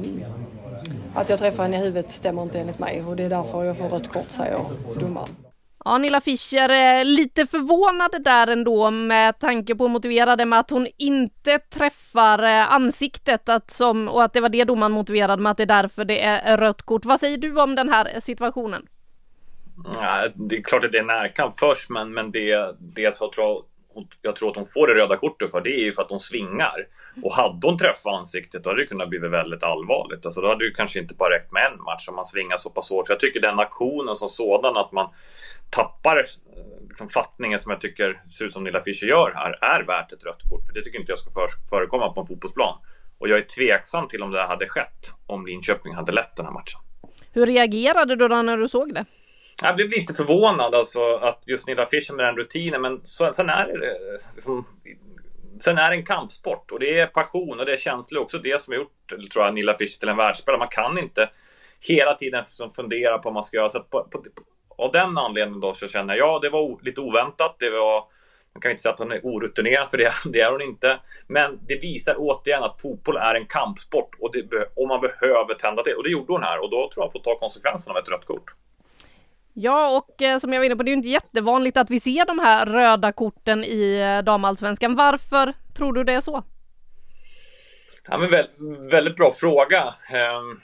[1.13, 3.77] att jag träffar henne i huvudet stämmer inte enligt mig och det är därför jag
[3.77, 4.59] får rött kort säger
[4.99, 5.29] domaren.
[5.85, 10.59] Ja, Nilla Fischer är lite förvånad där ändå med tanke på motiverade motivera det med
[10.59, 15.41] att hon inte träffar eh, ansiktet att som, och att det var det domaren motiverade
[15.41, 17.05] med att det är därför det är rött kort.
[17.05, 18.87] Vad säger du om den här situationen?
[19.93, 23.65] Ja, det är klart att det är närkamp först, men, men det, det jag, tror
[24.21, 26.19] jag tror att hon får det röda kortet för, det är ju för att hon
[26.19, 26.87] svingar.
[27.23, 30.25] Och hade hon träffat ansiktet då hade det kunnat bli väldigt allvarligt.
[30.25, 32.69] Alltså då hade det kanske inte bara räckt med en match om man svingar så
[32.69, 33.07] pass hårt.
[33.07, 35.09] Så jag tycker den aktionen som sådan, att man
[35.69, 36.23] tappar eh,
[36.87, 40.25] liksom, fattningen som jag tycker ser ut som Nilla Fischer gör här, är värt ett
[40.25, 40.65] rött kort.
[40.67, 41.31] För det tycker inte jag ska
[41.69, 42.77] förekomma på en fotbollsplan.
[43.17, 46.53] Och jag är tveksam till om det hade skett om Linköping hade lett den här
[46.53, 46.79] matchen.
[47.31, 49.05] Hur reagerade du då när du såg det?
[49.61, 53.49] Jag blev lite förvånad alltså att just Nilla Fischer med den rutinen, men så, sen
[53.49, 53.97] är det
[54.35, 54.65] liksom,
[55.59, 58.61] Sen är det en kampsport och det är passion och det är känslor också det
[58.61, 60.59] som har gjort, tror jag, Nilla Fischer till en världsspelare.
[60.59, 61.29] Man kan inte
[61.79, 63.69] hela tiden liksom fundera på vad man ska göra.
[63.69, 64.23] Så på, på,
[64.77, 67.55] av den anledningen då så känner jag, ja det var lite oväntat.
[67.59, 68.03] Det var,
[68.53, 70.99] man kan inte säga att hon är orutinerad för det, det är hon inte.
[71.27, 75.83] Men det visar återigen att fotboll är en kampsport och, det, och man behöver tända
[75.83, 75.95] till.
[75.95, 78.09] Och det gjorde hon här och då tror jag hon får ta konsekvenserna av ett
[78.09, 78.55] rött kort.
[79.57, 81.99] Ja, och eh, som jag var inne på, det är ju inte jättevanligt att vi
[81.99, 84.95] ser de här röda korten i eh, damallsvenskan.
[84.95, 86.43] Varför tror du det är så?
[88.07, 88.47] Ja, men vä
[88.91, 89.93] väldigt bra fråga.
[90.11, 90.59] Ehm,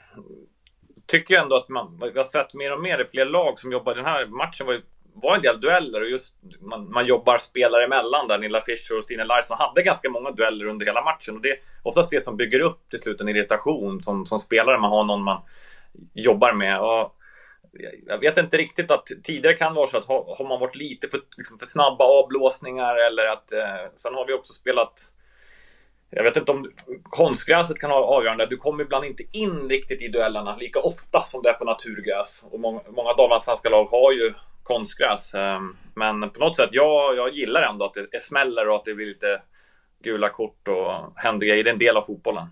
[1.08, 3.96] tycker ändå att man, vi har sett mer och mer i fler lag som jobbar.
[3.96, 4.82] Den här matchen var ju
[5.14, 8.38] var en del dueller och just man, man jobbar spelare emellan där.
[8.38, 11.60] Nilla Fischer och Stina Larsson hade ganska många dueller under hela matchen och det är
[11.84, 14.78] oftast det som bygger upp till slut en irritation som, som spelare.
[14.78, 15.42] Man har någon man
[16.14, 16.80] jobbar med.
[16.82, 17.16] Och
[18.08, 21.08] jag vet inte riktigt att tidigare kan det vara så att har, man varit lite
[21.08, 25.12] för, liksom för snabba avblåsningar eller att eh, sen har vi också spelat
[26.14, 26.72] jag vet inte om
[27.04, 28.46] konstgräset kan vara avgörande.
[28.46, 32.46] Du kommer ibland inte in riktigt i duellerna lika ofta som det är på naturgräs.
[32.52, 35.34] Och många, många svenska lag har ju konstgräs.
[35.34, 38.94] Ehm, men på något sätt, jag, jag gillar ändå att det smäller och att det
[38.94, 39.42] blir lite
[40.04, 41.64] gula kort och händer grejer.
[41.64, 42.48] Det är en del av fotbollen.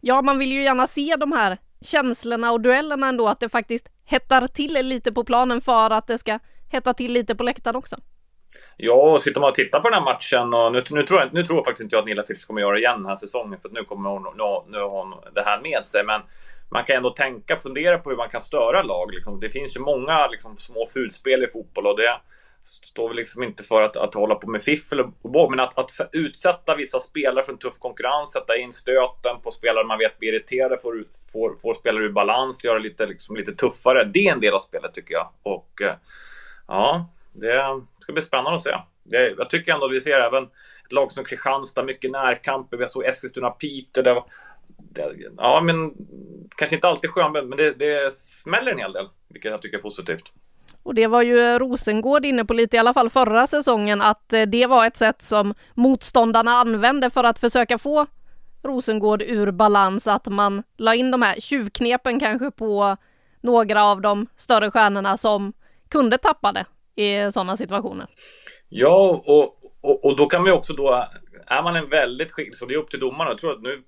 [0.00, 3.88] Ja, man vill ju gärna se de här känslorna och duellerna ändå, att det faktiskt
[4.04, 6.38] hettar till lite på planen för att det ska
[6.70, 7.96] hetta till lite på läktaren också.
[8.76, 11.34] Ja, och sitter man och tittar på den här matchen och nu, nu, tror, jag,
[11.34, 13.16] nu tror jag faktiskt inte jag att Nilla Fischer kommer göra det igen den här
[13.16, 16.04] säsongen för nu kommer hon, nu, nu har hon det här med sig.
[16.04, 16.20] Men
[16.70, 19.14] man kan ändå tänka, fundera på hur man kan störa lag.
[19.14, 19.40] Liksom.
[19.40, 22.20] Det finns ju många liksom, små fulspel i fotboll och det
[22.66, 25.78] står väl liksom inte för att, att hålla på med fiffel och båg, men att,
[25.78, 30.18] att utsätta vissa spelare för en tuff konkurrens, sätta in stöten på spelare man vet
[30.18, 34.04] blir irriterade, får, får, får spelare ur balans, göra lite, liksom, lite tuffare.
[34.04, 35.28] Det är en del av spelet tycker jag.
[35.42, 35.94] Och eh,
[36.68, 38.76] ja, det ska bli spännande att se.
[39.02, 40.44] Det, jag tycker ändå att vi ser även
[40.84, 42.76] ett lag som Kristianstad, mycket närkamper.
[42.76, 44.02] Vi såg Eskilstuna-Piteå.
[44.02, 44.24] Det,
[45.02, 45.94] det, ja, men
[46.56, 49.82] kanske inte alltid skön, men det, det smäller en hel del, vilket jag tycker är
[49.82, 50.32] positivt.
[50.86, 54.32] Och det var ju eh, Rosengård inne på lite, i alla fall förra säsongen, att
[54.32, 58.06] eh, det var ett sätt som motståndarna använde för att försöka få
[58.62, 62.96] Rosengård ur balans, att man la in de här tjuvknepen kanske på
[63.40, 65.52] några av de större stjärnorna som
[65.88, 66.66] kunde tappa det
[67.02, 68.06] i sådana situationer.
[68.68, 69.42] Ja, och,
[69.80, 71.06] och, och, då kan man ju också då,
[71.46, 73.30] är man en väldigt skicklig, så det är upp till domarna.
[73.30, 73.82] Jag tror att nu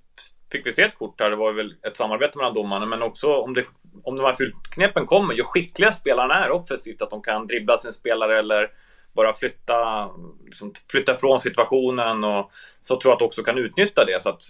[0.53, 3.37] fick vi se ett kort här, det var väl ett samarbete mellan domarna, men också
[3.37, 3.65] om, det,
[4.03, 7.93] om de här fulknepen kommer, ju skickliga spelarna är offensivt, att de kan dribbla sin
[7.93, 8.71] spelare eller
[9.19, 10.11] bara flytta,
[10.47, 14.23] liksom, flytta från situationen och så tror jag att också kan utnyttja det.
[14.23, 14.43] Så, att,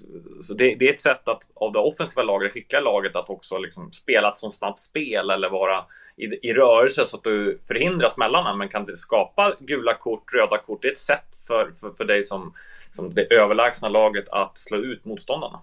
[0.43, 3.31] så det, det, är ett sätt att, av det offensiva laget, det skickliga laget, att
[3.31, 5.85] också liksom spela ett sånt snabbt spel eller vara
[6.17, 10.83] i, i rörelse så att du förhindrar smällarna men kan skapa gula kort, röda kort.
[10.83, 12.55] Det är ett sätt för, för, för dig som,
[12.93, 15.61] som det överlägsna laget att slå ut motståndarna.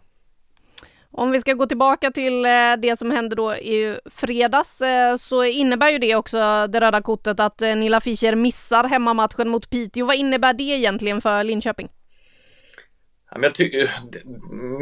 [1.18, 5.44] Om vi ska gå tillbaka till eh, det som hände då i fredags eh, så
[5.44, 10.06] innebär ju det också det röda kortet att eh, Nilla Fischer missar hemmamatchen mot Piteå.
[10.06, 11.90] Vad innebär det egentligen för Linköping?
[13.42, 13.90] jag tycker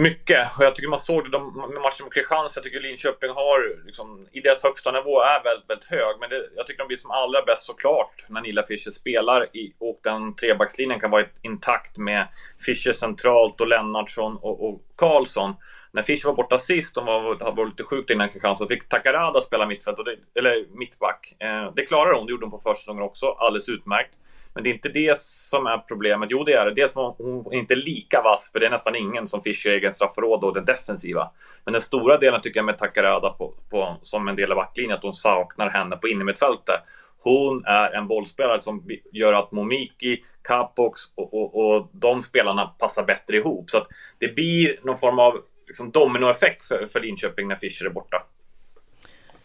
[0.02, 2.60] mycket, och jag tycker man såg det med matchen mot Kristianstad.
[2.60, 6.16] Jag tycker Linköping har, liksom, i deras högsta nivå är väldigt, väldigt hög.
[6.20, 9.74] Men det, jag tycker de blir som allra bäst såklart när Nilla Fischer spelar i,
[9.80, 12.28] och den trebackslinjen kan vara intakt med
[12.66, 15.54] Fischer centralt och Lennartsson och, och Karlsson
[15.94, 19.66] när Fischer var borta sist, de var, var lite sjukt innan Kristianstad, fick Takarada spela
[19.66, 21.36] mittfält, och det, eller mittback.
[21.40, 24.20] Eh, det klarade hon, det gjorde hon på försäsongen också, alldeles utmärkt.
[24.54, 26.30] Men det är inte det som är problemet.
[26.32, 26.74] Jo, det är det.
[26.74, 30.46] Dels var hon inte lika vass, för det är nästan ingen som Fischer egen straffområde
[30.46, 31.32] och den defensiva.
[31.66, 34.98] Men den stora delen tycker jag med Takarada på, på, som en del av backlinjen,
[34.98, 36.80] att hon saknar henne på innermittfältet.
[37.24, 43.04] Hon är en bollspelare som gör att Momiki, Capox och, och, och de spelarna passar
[43.04, 43.70] bättre ihop.
[43.70, 47.90] Så att det blir någon form av liksom, dominoeffekt för, för Linköping när Fischer är
[47.90, 48.24] borta.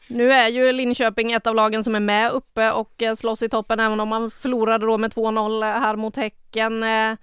[0.08, 3.48] Nu är ju Linköping ett av lagen som är med uppe och eh, slåss i
[3.48, 6.82] toppen även om man förlorade då med 2-0 här mot Häcken.
[6.82, 7.16] Eh,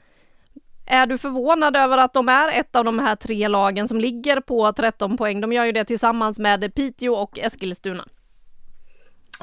[0.86, 4.40] är du förvånad över att de är ett av de här tre lagen som ligger
[4.40, 5.42] på 13 poäng?
[5.42, 8.08] De gör ju det tillsammans med Piteå och Eskilstuna.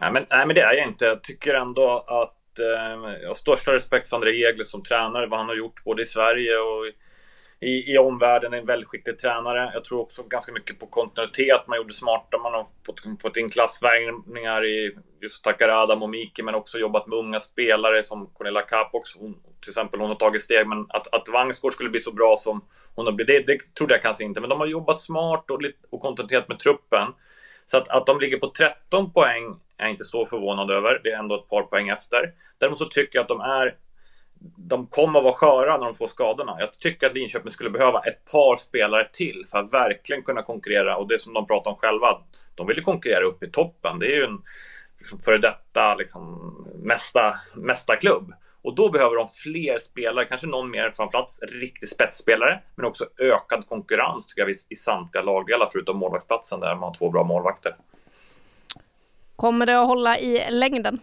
[0.00, 1.04] Nej men, nej, men det är jag inte.
[1.04, 5.38] Jag tycker ändå att eh, jag har största respekt för André Jägle som tränare, vad
[5.38, 6.86] han har gjort både i Sverige och
[7.62, 8.54] i, i omvärlden.
[8.54, 9.70] En väldigt skicklig tränare.
[9.74, 11.66] Jag tror också ganska mycket på kontinuitet.
[11.66, 12.38] Man gjorde smarta.
[12.38, 17.40] Man har fått, fått in klassvärvningar i just Takarada, Momiki, men också jobbat med unga
[17.40, 19.16] spelare som Cornelia Capox.
[19.16, 22.36] Hon, till exempel, hon har tagit steg, men att, att Vangsgård skulle bli så bra
[22.36, 24.40] som hon har blivit, det, det trodde jag kanske inte.
[24.40, 27.08] Men de har jobbat smart och, och kontinuitet med truppen.
[27.66, 29.44] Så att, att de ligger på 13 poäng
[29.76, 31.00] är jag inte så förvånad över.
[31.04, 32.32] Det är ändå ett par poäng efter.
[32.58, 33.74] Däremot så tycker jag att de är
[34.56, 36.56] de kommer att vara sköra när de får skadorna.
[36.58, 40.96] Jag tycker att Linköping skulle behöva ett par spelare till för att verkligen kunna konkurrera.
[40.96, 42.18] Och det som de pratar om själva,
[42.54, 43.98] de vill ju konkurrera upp i toppen.
[43.98, 44.42] Det är ju en
[44.98, 48.32] liksom, före detta liksom, mesta, mesta klubb.
[48.62, 53.68] Och då behöver de fler spelare, kanske någon mer, framförallt riktig spetsspelare, men också ökad
[53.68, 57.76] konkurrens tycker jag i, i samtliga lagdelar förutom målvaktsplatsen där man har två bra målvakter.
[59.36, 61.00] Kommer det att hålla i längden?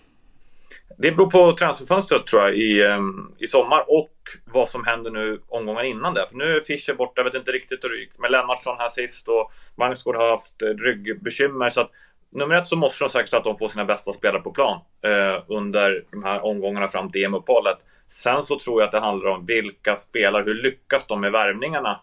[0.97, 4.13] Det beror på transferfönstret tror jag i, ehm, i sommar och
[4.45, 6.27] vad som händer nu omgångar innan det.
[6.29, 8.89] För nu är Fischer borta, jag vet inte riktigt hur det gick med Lennartsson här
[8.89, 11.69] sist och Magnusgård har haft eh, ryggbekymmer.
[11.69, 11.91] Så att
[12.31, 15.43] nummer ett så måste de säkerställa att de får sina bästa spelare på plan eh,
[15.47, 17.77] under de här omgångarna fram till EM-uppehållet.
[18.07, 22.01] Sen så tror jag att det handlar om vilka spelare, hur lyckas de med värvningarna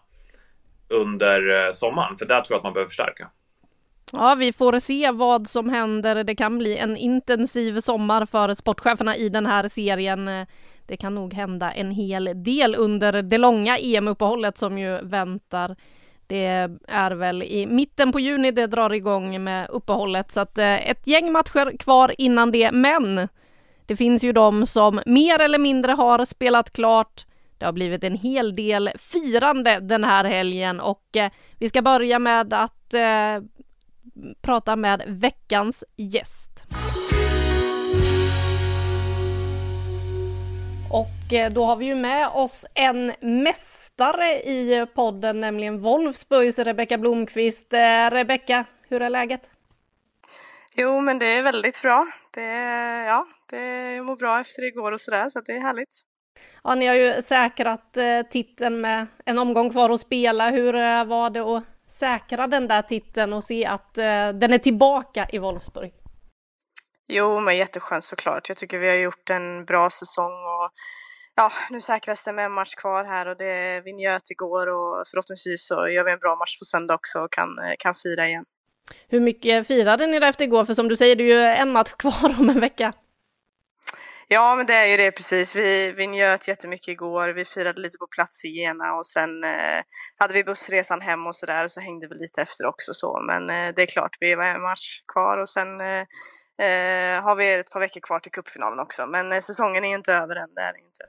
[0.89, 2.17] under eh, sommaren?
[2.17, 3.29] För där tror jag att man behöver förstärka.
[4.13, 6.23] Ja, vi får se vad som händer.
[6.23, 10.45] Det kan bli en intensiv sommar för sportcheferna i den här serien.
[10.85, 15.75] Det kan nog hända en hel del under det långa EM-uppehållet som ju väntar.
[16.27, 20.89] Det är väl i mitten på juni det drar igång med uppehållet så att eh,
[20.89, 22.71] ett gäng matcher kvar innan det.
[22.71, 23.27] Men
[23.85, 27.25] det finns ju de som mer eller mindre har spelat klart.
[27.57, 32.19] Det har blivit en hel del firande den här helgen och eh, vi ska börja
[32.19, 33.56] med att eh,
[34.41, 36.63] prata med veckans gäst.
[40.91, 46.97] Och eh, då har vi ju med oss en mästare i podden, nämligen Wolfsburgs Rebecka
[46.97, 47.73] Blomqvist.
[47.73, 49.41] Eh, Rebecka, hur är läget?
[50.77, 52.05] Jo, men det är väldigt bra.
[52.33, 52.41] Det,
[53.07, 56.01] ja, det mår bra efter igår och sådär, så det är härligt.
[56.63, 60.49] Ja, ni har ju säkrat eh, titeln med en omgång kvar att spela.
[60.49, 61.63] Hur var det att
[61.97, 65.93] säkra den där titeln och se att eh, den är tillbaka i Wolfsburg?
[67.07, 68.49] Jo, men jätteskönt såklart.
[68.49, 70.69] Jag tycker vi har gjort en bra säsong och
[71.35, 75.07] ja, nu säkras det med en match kvar här och det, vi njöt igår och
[75.11, 78.27] förhoppningsvis så gör vi en bra match på söndag också och kan, eh, kan fira
[78.27, 78.45] igen.
[79.09, 80.65] Hur mycket firade ni efter igår?
[80.65, 82.93] För som du säger, det är ju en match kvar om en vecka.
[84.29, 85.55] Ja, men det är ju det precis.
[85.55, 87.29] Vi, vi njöt jättemycket igår.
[87.29, 89.81] Vi firade lite på plats i Gena och sen eh,
[90.17, 93.21] hade vi bussresan hem och så där så hängde vi lite efter också så.
[93.27, 96.01] Men eh, det är klart, vi har en match kvar och sen eh,
[96.67, 99.05] eh, har vi ett par veckor kvar till cupfinalen också.
[99.07, 101.03] Men eh, säsongen är ju inte över än, det är inte.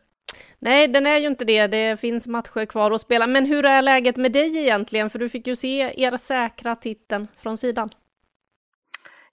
[0.59, 1.67] Nej, den är ju inte det.
[1.67, 3.27] Det finns matcher kvar att spela.
[3.27, 5.11] Men hur är läget med dig egentligen?
[5.11, 7.89] För du fick ju se er säkra titeln från sidan.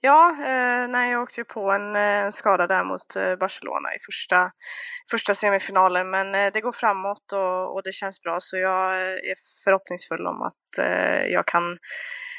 [0.05, 3.89] Ja, eh, nej, jag åkte ju på en, eh, en skada där mot eh, Barcelona
[3.95, 4.51] i första,
[5.11, 9.31] första semifinalen, men eh, det går framåt och, och, det känns bra så jag eh,
[9.31, 11.77] är förhoppningsfull om att eh, jag kan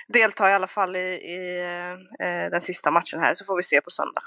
[0.08, 1.60] delta i alla fall i, i
[2.20, 4.22] eh, den sista matchen här så får vi se på söndag.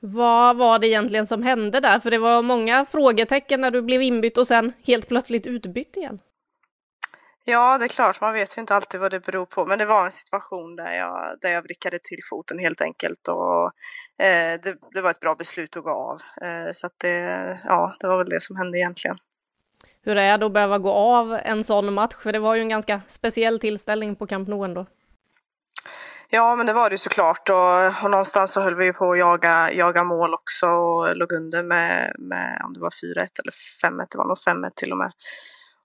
[0.00, 2.00] Vad var det egentligen som hände där?
[2.00, 6.18] För det var många frågetecken när du blev inbytt och sen helt plötsligt utbytt igen.
[7.46, 9.84] Ja, det är klart, man vet ju inte alltid vad det beror på, men det
[9.84, 13.64] var en situation där jag, där jag vrickade till foten helt enkelt och
[14.24, 16.20] eh, det, det, var ett bra beslut att gå av.
[16.42, 19.18] Eh, så att det, ja, det var väl det som hände egentligen.
[20.02, 22.14] Hur är det att behöva gå av en sån match?
[22.22, 24.86] För det var ju en ganska speciell tillställning på Camp Nou ändå.
[26.28, 29.18] Ja, men det var det ju såklart och, och någonstans så höll vi på att
[29.18, 34.06] jaga, jaga mål också och låg under med, med om det var 4-1 eller 5-1,
[34.10, 35.12] det var nog 5-1 till och med.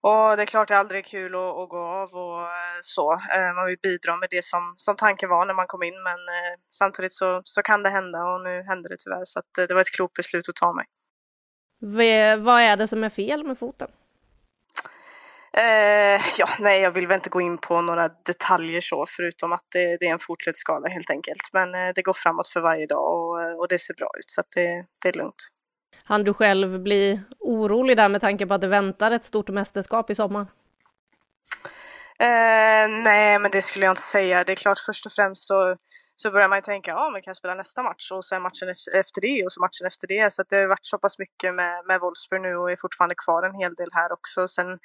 [0.02, 3.14] Och det är klart det är aldrig kul att, att gå av och eh, så.
[3.14, 6.14] Eh, man vill bidra med det som, som tanken var när man kom in men
[6.14, 9.74] eh, samtidigt så, så kan det hända och nu hände det tyvärr så att det
[9.74, 10.86] var ett klokt beslut att ta mig.
[12.38, 13.88] Vad är det som är fel med foten?
[15.54, 19.66] Eh, ja, nej, jag vill väl inte gå in på några detaljer så, förutom att
[19.74, 21.42] det, det är en fortledsskada helt enkelt.
[21.54, 24.42] Men eh, det går framåt för varje dag och, och det ser bra ut, så
[24.56, 25.50] det, det är lugnt.
[26.10, 30.10] Han du själv bli orolig där med tanke på att det väntar ett stort mästerskap
[30.10, 30.42] i sommar?
[32.20, 34.44] Eh, nej, men det skulle jag inte säga.
[34.44, 35.76] Det är klart, först och främst så,
[36.22, 38.12] så börjar man ju tänka, ja, men kan jag spela nästa match?
[38.12, 40.34] Och sen matchen efter det och så matchen efter det.
[40.34, 43.44] Så det har varit så pass mycket med, med Wolfsburg nu och är fortfarande kvar
[43.44, 44.48] en hel del här också.
[44.48, 44.80] Sen,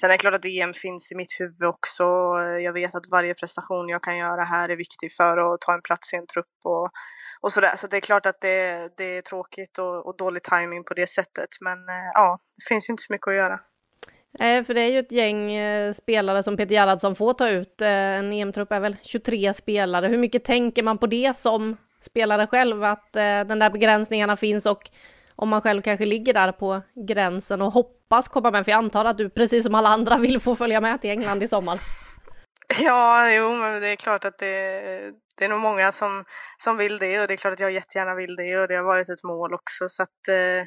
[0.00, 2.04] sen är det klart att EM finns i mitt huvud också.
[2.66, 5.82] Jag vet att varje prestation jag kan göra här är viktig för att ta en
[5.82, 6.90] plats i en trupp och,
[7.40, 7.76] och sådär.
[7.76, 11.06] Så det är klart att det, det är tråkigt och, och dålig timing på det
[11.06, 11.48] sättet.
[11.60, 13.60] Men eh, ja, det finns ju inte så mycket att göra.
[14.38, 17.80] Nej, för det är ju ett gäng eh, spelare som Peter Gerhardsson får ta ut.
[17.80, 20.06] Eh, en EM-trupp är väl 23 spelare.
[20.06, 24.90] Hur mycket tänker man på det som spelare själv, att den där begränsningarna finns och
[25.40, 29.04] om man själv kanske ligger där på gränsen och hoppas komma med, för jag antar
[29.04, 31.78] att du precis som alla andra vill få följa med till England i sommar.
[32.80, 34.80] Ja, jo, men det är klart att det,
[35.38, 36.24] det är nog många som,
[36.58, 38.84] som vill det och det är klart att jag jättegärna vill det och det har
[38.84, 40.66] varit ett mål också så att eh,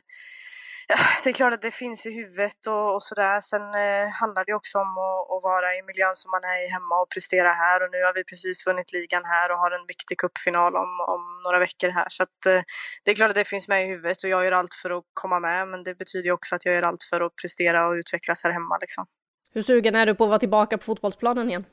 [1.24, 3.42] det är klart att det finns i huvudet och, och sådär.
[3.42, 6.68] Sen eh, handlar det också om att, att, vara i miljön som man är i
[6.76, 7.78] hemma och prestera här.
[7.84, 11.24] Och nu har vi precis vunnit ligan här och har en viktig cupfinal om, om
[11.44, 12.08] några veckor här.
[12.10, 12.62] Så att, eh,
[13.04, 15.04] det är klart att det finns med i huvudet och jag gör allt för att
[15.14, 15.68] komma med.
[15.68, 18.78] Men det betyder också att jag gör allt för att prestera och utvecklas här hemma.
[18.82, 19.06] Liksom.
[19.54, 21.66] Hur sugen är du på att vara tillbaka på fotbollsplanen igen?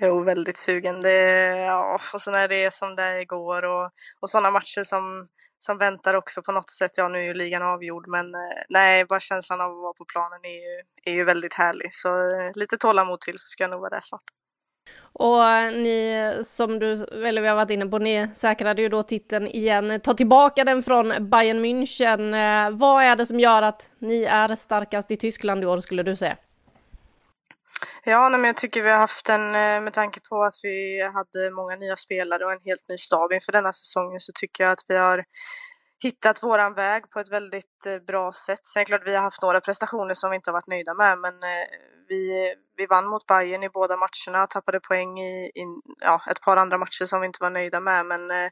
[0.00, 1.02] Jo, väldigt sugen.
[1.02, 1.10] Det,
[1.56, 3.90] ja, och så när det är som det är igår och,
[4.20, 5.26] och sådana matcher som,
[5.58, 6.90] som väntar också på något sätt.
[6.96, 10.04] Ja, nu är ju ligan avgjord, men eh, nej, bara känslan av att vara på
[10.04, 11.92] planen är ju, är ju väldigt härlig.
[11.92, 14.22] Så eh, lite tålamod till så ska jag nog vara där snart.
[15.02, 19.02] Och eh, ni, som du, eller vi har varit inne på, ni säkrade ju då
[19.02, 20.00] titeln igen.
[20.00, 22.30] Ta tillbaka den från Bayern München.
[22.76, 26.16] Vad är det som gör att ni är starkast i Tyskland i år, skulle du
[26.16, 26.36] säga?
[28.06, 31.50] Ja, men jag tycker vi har haft en, eh, med tanke på att vi hade
[31.50, 34.84] många nya spelare och en helt ny stab inför denna säsongen så tycker jag att
[34.88, 35.24] vi har
[36.04, 38.66] hittat våran väg på ett väldigt eh, bra sätt.
[38.66, 40.94] Sen är det klart vi har haft några prestationer som vi inte har varit nöjda
[40.94, 41.66] med, men eh,
[42.08, 45.64] vi, vi vann mot Bayern i båda matcherna, tappade poäng i, i
[46.00, 48.50] ja, ett par andra matcher som vi inte var nöjda med, men eh,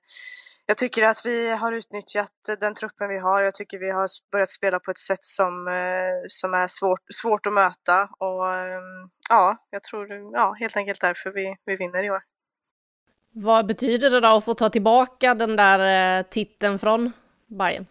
[0.67, 3.43] jag tycker att vi har utnyttjat den truppen vi har.
[3.43, 5.53] Jag tycker vi har börjat spela på ett sätt som,
[6.29, 11.31] som är svårt, svårt att möta och ehm, ja, jag tror ja, helt enkelt därför
[11.31, 12.21] vi, vi vinner i år.
[13.35, 17.13] Vad betyder det då att få ta tillbaka den där titeln från
[17.59, 17.87] Bayern?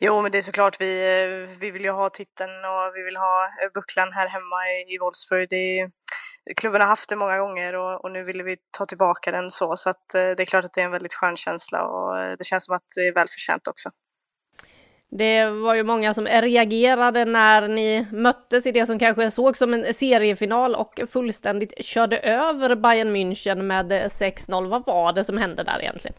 [0.00, 3.16] Jo, men det är såklart vi, eh, vi vill ju ha titeln och vi vill
[3.16, 5.46] ha bucklan här hemma i, i Wolfsburg.
[5.50, 5.90] Det är,
[6.56, 9.76] klubben har haft det många gånger och, och, nu ville vi ta tillbaka den så.
[9.76, 12.36] Så att, eh, det är klart att det är en väldigt skön känsla och eh,
[12.38, 13.90] det känns som att det är välförtjänt också.
[15.10, 19.74] Det var ju många som reagerade när ni möttes i det som kanske såg som
[19.74, 24.68] en seriefinal och fullständigt körde över Bayern München med 6-0.
[24.68, 26.16] Vad var det som hände där egentligen?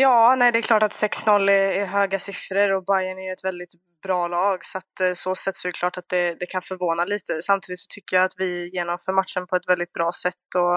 [0.00, 3.44] Ja, nej, det är klart att 6-0 är, är, höga siffror och Bayern är ett
[3.44, 3.70] väldigt
[4.02, 6.62] bra lag så att eh, så sätt så är det klart att det, det, kan
[6.62, 7.42] förvåna lite.
[7.42, 10.76] Samtidigt så tycker jag att vi genomför matchen på ett väldigt bra sätt och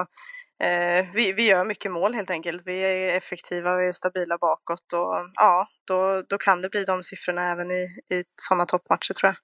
[0.67, 2.61] eh, vi, vi gör mycket mål helt enkelt.
[2.65, 7.03] Vi är effektiva, vi är stabila bakåt och ja, då, då kan det bli de
[7.03, 9.35] siffrorna även i, i sådana toppmatcher tror jag.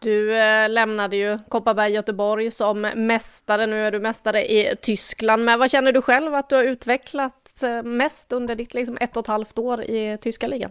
[0.00, 5.44] Du eh, lämnade ju Kopparberg Göteborg som mästare, nu är du mästare i Tyskland.
[5.44, 9.16] Men vad känner du själv att du har utvecklat eh, mest under ditt liksom, ett
[9.16, 10.70] och ett halvt år i tyska ligan?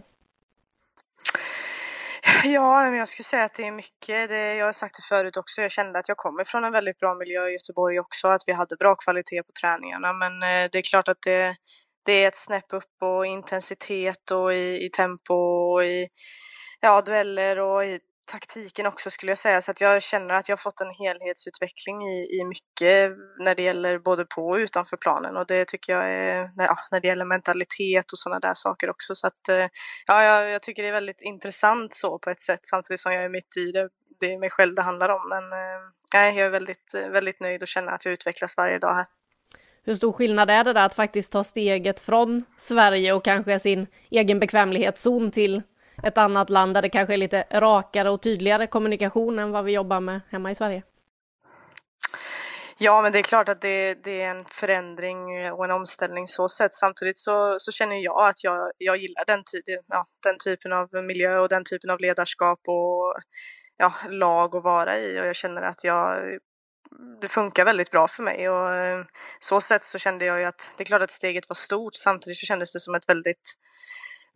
[2.44, 4.28] Ja, men jag skulle säga att det är mycket.
[4.28, 5.62] Det, jag har sagt det förut också.
[5.62, 8.28] Jag kände att jag kommer från en väldigt bra miljö i Göteborg också.
[8.28, 10.12] Att vi hade bra kvalitet på träningarna.
[10.12, 11.56] Men eh, det är klart att det,
[12.04, 16.08] det är ett snäpp upp och intensitet och i, i tempo och i
[16.80, 19.62] ja, dueller och i taktiken också skulle jag säga.
[19.62, 23.98] Så att jag känner att jag fått en helhetsutveckling i, i mycket när det gäller
[23.98, 25.36] både på och utanför planen.
[25.36, 29.14] Och det tycker jag är, ja, när det gäller mentalitet och sådana där saker också.
[29.14, 29.66] Så att eh,
[30.06, 33.24] ja, jag, jag, tycker det är väldigt intressant så på ett sätt samtidigt som jag
[33.24, 33.88] är mitt i det.
[34.20, 35.28] Det är mig själv det handlar om.
[35.28, 35.80] Men eh,
[36.14, 39.06] nej, jag är väldigt, eh, väldigt nöjd och känner att jag utvecklas varje dag här.
[39.84, 43.86] Hur stor skillnad är det där att faktiskt ta steget från Sverige och kanske sin
[44.10, 45.62] egen bekvämlighetszon till
[46.02, 49.72] ett annat land där det kanske är lite rakare och tydligare kommunikation än vad vi
[49.72, 50.82] jobbar med hemma i Sverige?
[52.78, 56.48] Ja, men det är klart att det, det, är en förändring och en omställning så
[56.48, 56.72] sett.
[56.72, 60.88] Samtidigt så, så känner jag att jag, jag gillar den, tid, ja, den typen av
[60.92, 63.14] miljö och den typen av ledarskap och
[63.76, 66.38] ja, lag att vara i och jag känner att jag
[67.20, 69.04] det funkar väldigt bra för mig och eh,
[69.38, 72.38] så sett så kände jag ju att det är klart att steget var stort samtidigt
[72.38, 73.54] så kändes det som ett väldigt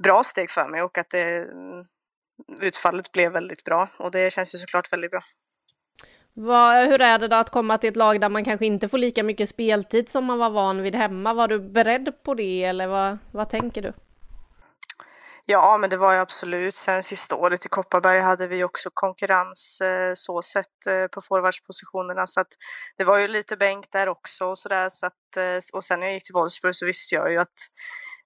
[0.03, 1.84] bra steg för mig och att det, mm,
[2.62, 5.20] utfallet blev väldigt bra och det känns ju såklart väldigt bra.
[6.32, 8.98] Vad, hur är det då att komma till ett lag där man kanske inte får
[8.98, 11.34] lika mycket speltid som man var van vid hemma?
[11.34, 13.92] Var du beredd på det eller vad, vad tänker du?
[15.53, 16.74] Ja, men det var jag absolut.
[16.74, 22.26] Sen sista året i Kopparberg hade vi också konkurrens eh, så sett eh, på forwardspositionerna.
[22.26, 22.48] Så att
[22.98, 24.88] det var ju lite bänk där också och sådär.
[24.88, 27.59] Så att eh, och sen när jag gick till Wolfsburg så visste jag ju att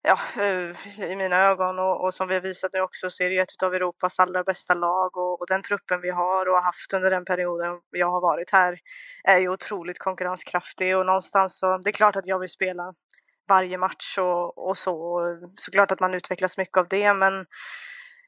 [0.03, 3.29] ja, eh, i mina ögon och, och, som vi har visat nu också så är
[3.29, 6.55] det ju ett av Europas allra bästa lag och, och, den truppen vi har och
[6.55, 8.79] har haft under den perioden jag har varit här
[9.25, 12.93] är ju otroligt konkurrenskraftig och någonstans så det är klart att jag vill spela
[13.49, 15.20] varje match och, och så.
[15.57, 17.47] Såklart att man utvecklas mycket av det men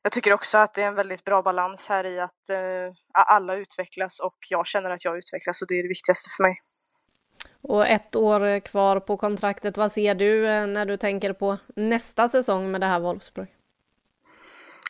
[0.02, 3.54] jag tycker också att det är en väldigt bra balans här i att eh, alla
[3.54, 6.56] utvecklas och jag känner att jag utvecklas och det är det viktigaste för mig.
[7.62, 9.76] Och ett år kvar på kontraktet.
[9.76, 13.48] Vad ser du eh, när du tänker på nästa säsong med det här Wolfsburg?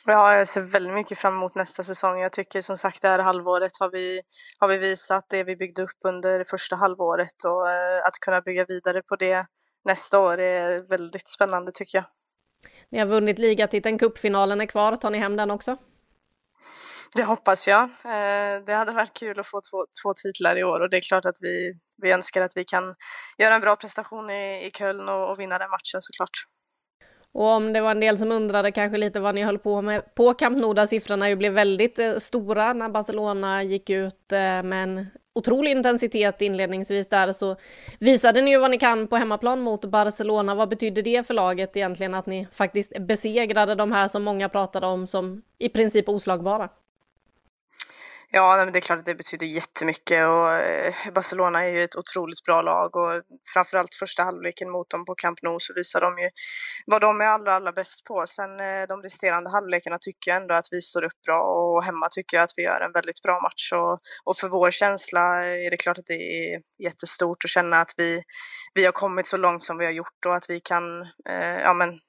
[0.06, 2.20] Ja, jag ser väldigt mycket fram emot nästa säsong.
[2.20, 4.20] Jag tycker som sagt det här halvåret har vi,
[4.58, 8.64] har vi visat det vi byggde upp under första halvåret och eh, att kunna bygga
[8.64, 9.46] vidare på det
[9.87, 12.05] nästa år är väldigt spännande tycker jag.
[12.89, 14.97] Ni har vunnit ligatiteln, cupfinalen är kvar.
[14.97, 15.76] Tar ni hem den också?
[17.14, 17.82] Det hoppas jag.
[17.82, 21.01] Eh, det hade varit kul att få två, två titlar i år och det är
[21.01, 21.72] klart att vi,
[22.03, 22.95] vi önskar att vi kan
[23.39, 26.47] göra en bra prestation i, i Köln och, och vinna den matchen såklart.
[27.32, 30.14] Och om det var en del som undrade kanske lite vad ni höll på med
[30.14, 34.62] på Camp Nou, där siffrorna ju blev väldigt eh, stora när Barcelona gick ut eh,
[34.62, 35.07] med en
[35.37, 37.57] otrolig intensitet inledningsvis där, så
[37.99, 40.55] visade ni ju vad ni kan på hemmaplan mot Barcelona.
[40.55, 44.87] Vad betyder det för laget egentligen att ni faktiskt besegrade de här som många pratade
[44.87, 46.68] om som i princip oslagbara?
[48.30, 51.96] Ja, men det är klart att det betyder jättemycket och eh, Barcelona är ju ett
[51.96, 53.22] otroligt bra lag och
[53.54, 56.30] framförallt första halvleken mot dem på Camp Nou så visar de ju
[56.86, 58.24] vad de är allra, allra bäst på.
[58.26, 62.08] Sen eh, de resterande halvlekarna tycker jag ändå att vi står upp bra och hemma
[62.10, 65.70] tycker jag att vi gör en väldigt bra match och, och för vår känsla är
[65.70, 68.22] det klart att det är jättestort att känna att vi,
[68.74, 71.74] vi har kommit så långt som vi har gjort och att vi kan, eh, ja
[71.74, 72.00] men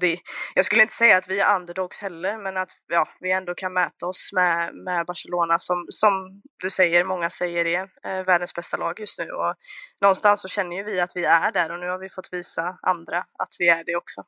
[0.00, 0.18] det,
[0.54, 3.72] jag skulle inte säga att vi är underdogs heller, men att ja, vi ändå kan
[3.72, 8.76] mäta oss med, med Barcelona som, som du säger, många säger är eh, världens bästa
[8.76, 9.30] lag just nu.
[9.30, 9.54] Och
[10.00, 12.78] någonstans så känner ju vi att vi är där och nu har vi fått visa
[12.82, 14.22] andra att vi är det också.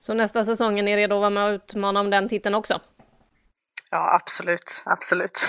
[0.00, 2.80] Så nästa säsong är ni redo att vara med och utmana om den titeln också?
[3.90, 5.40] Ja, absolut, absolut.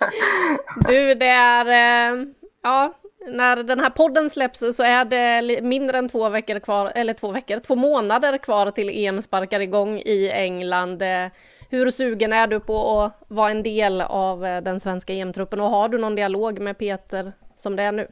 [0.88, 2.26] du, det är, eh,
[2.62, 2.94] ja,
[3.26, 7.32] när den här podden släpps så är det mindre än två veckor kvar, eller två
[7.32, 11.02] veckor, två månader kvar till EM sparkar igång i England.
[11.02, 11.26] Eh,
[11.70, 15.70] hur sugen är du på att vara en del av eh, den svenska EM-truppen och
[15.70, 18.08] har du någon dialog med Peter som det är nu?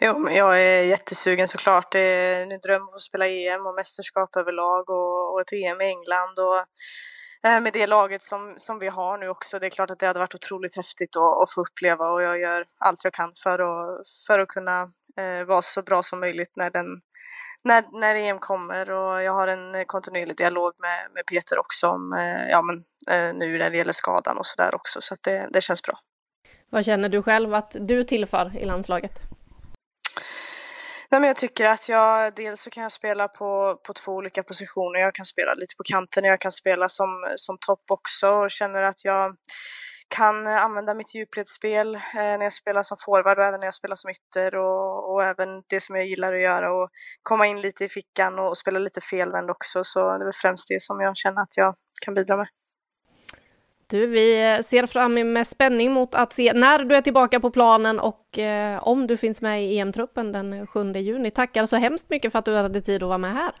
[0.00, 1.92] Jo, men jag är jättesugen såklart.
[1.92, 5.84] Det är en dröm att spela EM och mästerskap överlag och, och ett EM i
[5.84, 6.38] England.
[6.38, 6.64] Och
[7.44, 9.58] Eh, med det laget som, som vi har nu också.
[9.58, 12.40] Det är klart att det hade varit otroligt häftigt att, att få uppleva och jag
[12.40, 14.82] gör allt jag kan för att, för att kunna
[15.16, 16.86] eh, vara så bra som möjligt när, den,
[17.64, 22.12] när, när EM kommer och jag har en kontinuerlig dialog med, med Peter också om
[22.12, 22.76] eh, ja, men,
[23.16, 25.98] eh, nu när det gäller skadan och sådär också så att det, det känns bra.
[26.70, 29.12] Vad känner du själv att du tillför i landslaget?
[31.10, 34.42] Nej, men jag tycker att jag dels så kan jag spela på, på två olika
[34.42, 35.00] positioner.
[35.00, 38.50] Jag kan spela lite på kanten och jag kan spela som, som topp också och
[38.50, 39.36] känner att jag
[40.08, 43.96] kan använda mitt djupledsspel eh, när jag spelar som forward och även när jag spelar
[43.96, 46.88] som ytter och, och även det som jag gillar att göra och
[47.22, 49.84] komma in lite i fickan och, och spela lite felvänd också.
[49.84, 52.48] Så det är väl främst det som jag känner att jag kan bidra med.
[53.88, 58.00] Du, vi ser fram med spänning mot att se när du är tillbaka på planen
[58.00, 61.30] och eh, om du finns med i EM-truppen den 7 juni.
[61.30, 63.52] Tackar så hemskt mycket för att du hade tid att vara med här.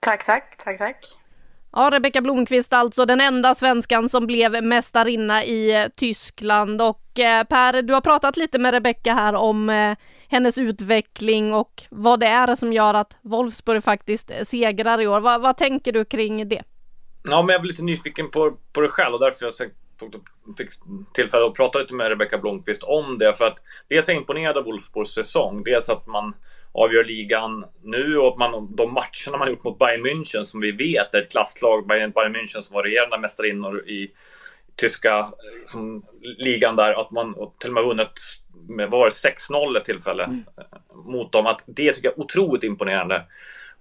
[0.00, 1.04] Tack, tack, tack, tack.
[1.72, 7.44] Ja, Rebecka Blomqvist alltså den enda svenskan som blev mästarinna i eh, Tyskland och eh,
[7.44, 9.96] Per, du har pratat lite med Rebecka här om eh,
[10.28, 15.20] hennes utveckling och vad det är som gör att Wolfsburg faktiskt segrar i år.
[15.20, 16.62] Va, vad tänker du kring det?
[17.28, 19.54] Ja, men jag blir lite nyfiken på, på det själv och därför jag
[20.56, 20.70] fick
[21.14, 23.34] tillfälle att prata lite med Rebecka Blomqvist om det.
[23.34, 23.58] För att
[23.88, 25.62] dels är jag imponerad av Wolfsburgs säsong.
[25.64, 26.34] Dels att man
[26.72, 30.72] avgör ligan nu och att man, de matcherna man gjort mot Bayern München som vi
[30.72, 31.86] vet är ett klasslag.
[31.86, 34.10] Bayern, Bayern München som var regerande mästarinnor i,
[34.76, 35.28] tyska
[35.60, 38.20] liksom, ligan där, att man till och med vunnit
[38.68, 40.44] med var 6-0 ett tillfälle mm.
[40.94, 41.46] mot dem.
[41.46, 43.24] Att det tycker jag är otroligt imponerande.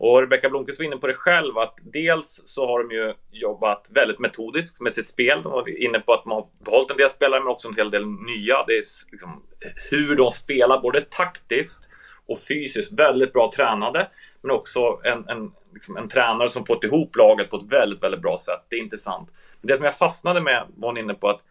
[0.06, 3.92] Och Rebecka Blomqvist var inne på det själv att dels så har de ju jobbat
[3.94, 5.42] väldigt metodiskt med sitt spel.
[5.44, 7.92] De var inne på att man har behållit en del spelare men också en hel
[7.92, 8.64] del nya.
[8.68, 9.44] Det är liksom
[9.92, 11.90] hur de spelar både taktiskt
[12.26, 14.08] och fysiskt väldigt bra tränade.
[14.42, 18.22] Men också en, en, liksom en tränare som fått ihop laget på ett väldigt, väldigt
[18.22, 18.66] bra sätt.
[18.70, 19.34] Det är intressant.
[19.62, 21.44] Men det som jag fastnade med var hon inne på att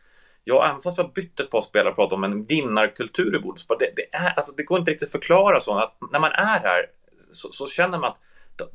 [0.44, 3.38] Ja, även fast vi har bytt ett par spelare och pratat om en vinnarkultur i
[3.38, 3.78] Wolfsburg.
[3.78, 5.78] Det, det, är, alltså, det går inte riktigt att förklara så.
[5.78, 6.86] Att när man är här
[7.16, 8.18] så, så känner man att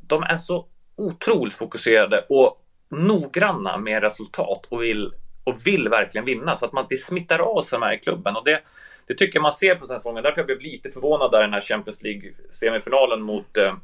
[0.00, 0.66] de är så
[0.96, 5.12] otroligt fokuserade och noggranna med resultat och vill,
[5.44, 6.56] och vill verkligen vinna.
[6.56, 8.36] Så att man, det smittar av sig här i klubben.
[8.36, 8.62] Och det,
[9.06, 10.22] det tycker jag man ser på säsongen.
[10.22, 13.74] Därför jag blev lite förvånad där i den här Champions League-semifinalen mot eh,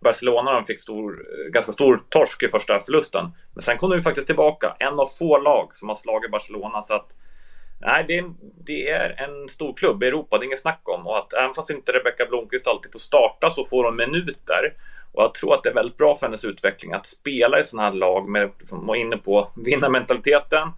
[0.00, 0.52] Barcelona.
[0.52, 3.30] De fick stor, eh, ganska stor torsk i första förlusten.
[3.54, 4.76] Men sen kom de ju faktiskt tillbaka.
[4.78, 6.82] En av få lag som har slagit Barcelona.
[6.82, 7.06] Så att,
[7.80, 8.24] nej, det är,
[8.66, 11.06] det är en stor klubb i Europa, det är inget snack om.
[11.06, 14.72] Och att även fast inte Rebecka Blomqvist alltid får starta så får hon minuter.
[15.14, 17.88] Och jag tror att det är väldigt bra för hennes utveckling att spela i sådana
[17.88, 20.68] här lag med, liksom, var inne på, vinnarmentaliteten,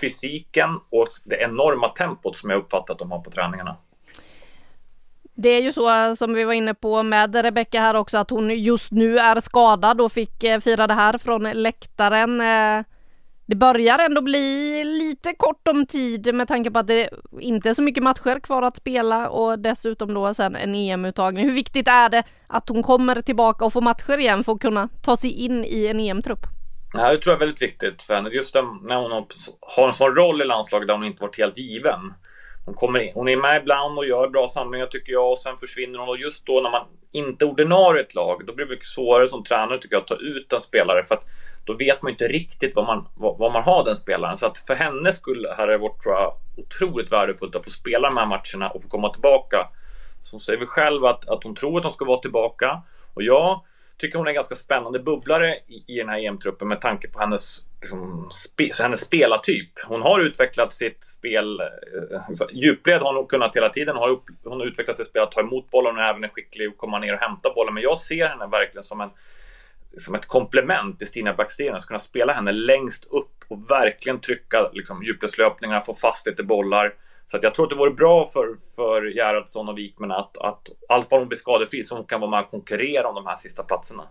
[0.00, 3.76] fysiken och det enorma tempot som jag uppfattat att de har på träningarna.
[5.36, 8.30] Det är ju så eh, som vi var inne på med Rebecka här också att
[8.30, 12.40] hon just nu är skadad och fick eh, fira det här från läktaren.
[12.40, 12.84] Eh,
[13.46, 17.74] det börjar ändå bli lite kort om tid med tanke på att det inte är
[17.74, 21.44] så mycket matcher kvar att spela och dessutom då sen en EM-uttagning.
[21.44, 24.88] Hur viktigt är det att hon kommer tillbaka och får matcher igen för att kunna
[25.02, 26.40] ta sig in i en EM-trupp?
[26.92, 28.30] Det här tror jag är väldigt viktigt för henne.
[28.30, 29.26] Just när hon
[29.60, 32.00] har en sån roll i landslaget där hon inte varit helt given.
[32.64, 35.56] Hon, kommer in, hon är med ibland och gör bra samlingar tycker jag och sen
[35.56, 38.86] försvinner hon och just då när man inte ordinarie ett lag då blir det mycket
[38.86, 41.24] svårare som tränare tycker jag att ta ut en spelare för att
[41.64, 44.36] då vet man inte riktigt vad man, vad, vad man har den spelaren.
[44.36, 47.70] Så att för hennes skull här är det varit, tror jag, otroligt värdefullt att få
[47.70, 49.68] spela de här matcherna och få komma tillbaka.
[50.22, 52.82] Så säger vi själv att, att hon tror att hon ska vara tillbaka
[53.14, 53.60] och jag
[54.04, 57.20] tycker hon är en ganska spännande bubblare i, i den här EM-truppen med tanke på
[57.20, 59.70] hennes, liksom, spe, hennes spelartyp.
[59.86, 61.60] Hon har utvecklat sitt spel.
[61.60, 61.66] Eh,
[62.52, 63.96] djupled har hon kunnat hela tiden.
[63.96, 66.78] Har hon har utvecklat sitt spel att ta emot bollen och även är skicklig att
[66.78, 67.74] komma ner och hämta bollen.
[67.74, 69.10] Men jag ser henne verkligen som en
[69.96, 71.82] som ett komplement till Stina Backstenius.
[71.82, 76.94] att kunna spela henne längst upp och verkligen trycka liksom, djupledslöpningar, få fast lite bollar.
[77.26, 80.68] Så att jag tror att det vore bra för, för Gerhardsson och Wikman att, att
[80.88, 83.36] allt vad hon blir skadefri så hon kan vara med och konkurrera om de här
[83.36, 84.04] sista platserna.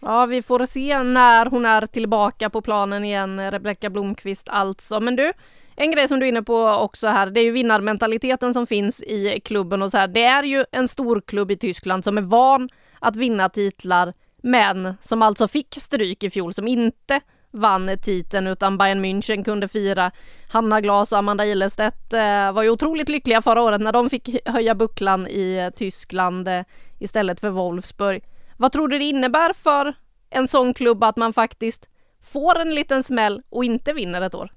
[0.00, 5.00] Ja, vi får se när hon är tillbaka på planen igen, Rebecka Blomqvist alltså.
[5.00, 5.32] Men du,
[5.76, 9.02] en grej som du är inne på också här, det är ju vinnarmentaliteten som finns
[9.02, 10.08] i klubben och så här.
[10.08, 14.94] Det är ju en stor klubb i Tyskland som är van att vinna titlar, men
[15.00, 17.20] som alltså fick stryk i fjol, som inte
[17.52, 20.10] vann titeln utan Bayern München kunde fira.
[20.48, 24.48] Hanna Glas och Amanda Ilestedt eh, var ju otroligt lyckliga förra året när de fick
[24.48, 26.62] höja bucklan i eh, Tyskland eh,
[26.98, 28.24] istället för Wolfsburg.
[28.56, 29.94] Vad tror du det innebär för
[30.30, 31.88] en sån klubb att man faktiskt
[32.32, 34.52] får en liten smäll och inte vinner ett år?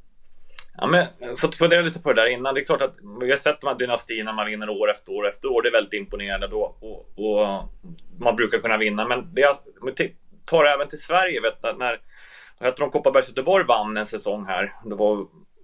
[0.77, 2.53] Ja, men, så att fundera lite på det där innan.
[2.53, 5.27] Det är klart att vi har sett de här dynastierna man vinner år efter år
[5.27, 5.61] efter år.
[5.61, 7.69] Det är väldigt imponerande då och, och
[8.19, 9.07] man brukar kunna vinna.
[9.07, 9.55] Men det är,
[10.45, 11.41] tar det även till Sverige.
[11.41, 11.99] Vet, när
[12.59, 14.73] jag tror Kopparbergs Göteborg vann en säsong här.
[14.85, 15.17] Det var,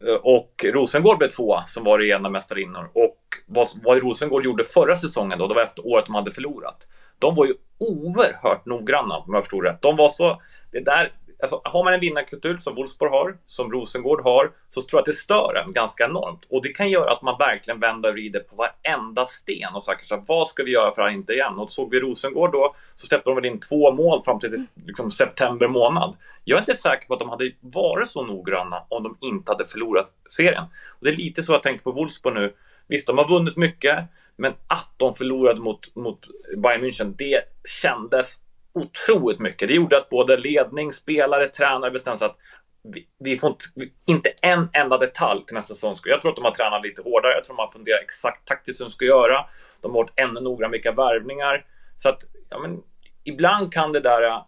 [0.08, 2.90] eh, och Rosengård blev tvåa som var regerande mästarinnor.
[2.94, 3.18] Och
[3.48, 6.88] vad, vad Rosengård gjorde förra säsongen då, det var efter året de hade förlorat.
[7.20, 9.82] De var ju oerhört noggranna om jag förstod rätt.
[9.82, 11.12] De var så, det där,
[11.42, 15.06] alltså, har man en vinnarkultur som Wolfsburg har, som Rosengård har, så tror jag att
[15.06, 16.48] det stör en ganska enormt.
[16.50, 20.00] Och det kan göra att man verkligen vänder och vrider på varenda sten och säger
[20.04, 21.60] så vad ska vi göra för att inte igen?
[21.60, 25.12] Och såg vi Rosengård då, så släppte de väl in två mål fram till liksom,
[25.12, 26.16] september månad.
[26.44, 29.66] Jag är inte säker på att de hade varit så noggranna om de inte hade
[29.66, 30.64] förlorat serien.
[31.00, 32.54] Och det är lite så jag tänker på Wolfsburg nu.
[32.88, 34.00] Visst, de har vunnit mycket,
[34.36, 36.28] men att de förlorade mot, mot
[36.58, 37.42] Bayern München, det
[37.82, 38.40] kändes
[38.74, 39.68] otroligt mycket.
[39.68, 42.38] Det gjorde att både ledning, spelare, tränare bestämde sig att
[42.84, 43.66] vi, vi får inte,
[44.08, 45.96] inte, en enda detalj till nästa säsong.
[46.04, 47.34] Jag tror att de har tränat lite hårdare.
[47.34, 49.46] Jag tror de har funderat exakt taktiskt hur de ska göra.
[49.82, 51.66] De har varit ännu noggrannare med vilka värvningar.
[51.96, 52.84] Så att, ja, men,
[53.24, 54.42] ibland kan det där, eh,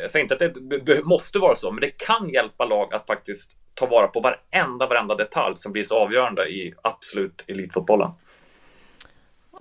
[0.00, 3.56] jag säger inte att det måste vara så, men det kan hjälpa lag att faktiskt
[3.74, 8.10] ta vara på varenda, varenda detalj som blir så avgörande i absolut elitfotbollen.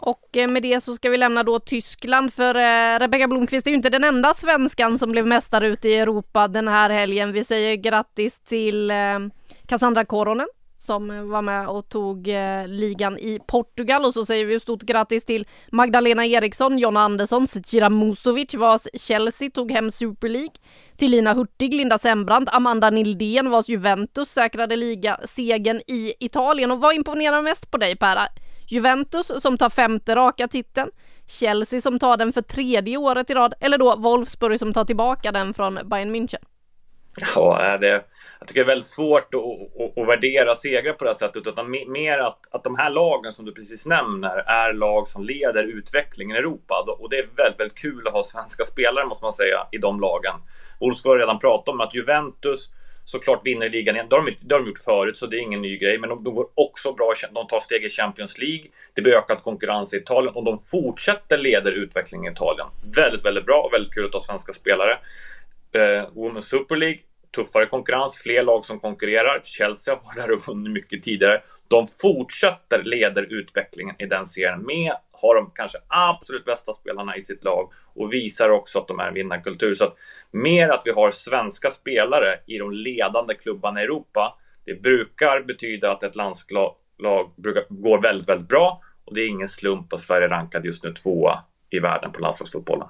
[0.01, 3.71] Och eh, med det så ska vi lämna då Tyskland för eh, Rebecka Blomqvist är
[3.71, 7.31] ju inte den enda svenskan som blev mästare ute i Europa den här helgen.
[7.31, 9.19] Vi säger grattis till eh,
[9.65, 10.47] Cassandra Koronen
[10.77, 12.27] som var med och tog
[12.67, 17.89] ligan i Portugal och så säger vi stort grattis till Magdalena Eriksson, Jonna Andersson, Zecira
[17.89, 20.51] Musovic vars Chelsea tog hem Super League,
[20.97, 26.95] till Lina Hurtig, Linda Sembrant, Amanda Nildén vars Juventus säkrade ligasegern i Italien och vad
[26.95, 28.17] imponerar mest på dig Per?
[28.69, 30.91] Juventus som tar femte raka titeln,
[31.27, 35.31] Chelsea som tar den för tredje året i rad eller då Wolfsburg som tar tillbaka
[35.31, 36.43] den från Bayern München?
[37.35, 38.03] Ja, det,
[38.39, 41.47] jag tycker det är väldigt svårt att, att, att värdera segrar på det här sättet.
[41.47, 45.63] Utan mer att, att de här lagen som du precis nämner är lag som leder
[45.63, 46.97] utvecklingen i Europa.
[46.99, 49.99] Och det är väldigt, väldigt kul att ha svenska spelare måste man säga i de
[49.99, 50.35] lagen.
[50.79, 52.69] Wolfsburg har redan pratat om att Juventus
[53.09, 54.07] såklart vinner ligan igen.
[54.09, 55.97] Det har, de, det har de gjort förut, så det är ingen ny grej.
[55.97, 57.13] Men de, de går också bra.
[57.31, 58.65] De tar steg i Champions League.
[58.93, 62.67] Det blir ökad konkurrens i Italien och de fortsätter leda utvecklingen i Italien.
[62.95, 64.91] Väldigt, väldigt bra och väldigt kul att ha svenska spelare.
[65.71, 66.99] Eh, Women's Super League
[67.35, 69.41] tuffare konkurrens, fler lag som konkurrerar.
[69.43, 71.41] Chelsea har varit där och vunnit mycket tidigare.
[71.67, 77.21] De fortsätter leder utvecklingen i den serien med, har de kanske absolut bästa spelarna i
[77.21, 79.75] sitt lag och visar också att de är en vinnarkultur.
[79.75, 79.95] Så att
[80.31, 85.91] mer att vi har svenska spelare i de ledande klubbarna i Europa, det brukar betyda
[85.91, 86.75] att ett landslag
[87.35, 90.93] brukar, går väldigt, väldigt bra och det är ingen slump att Sverige rankad just nu
[90.93, 92.87] tvåa i världen på landslagsfotbollen.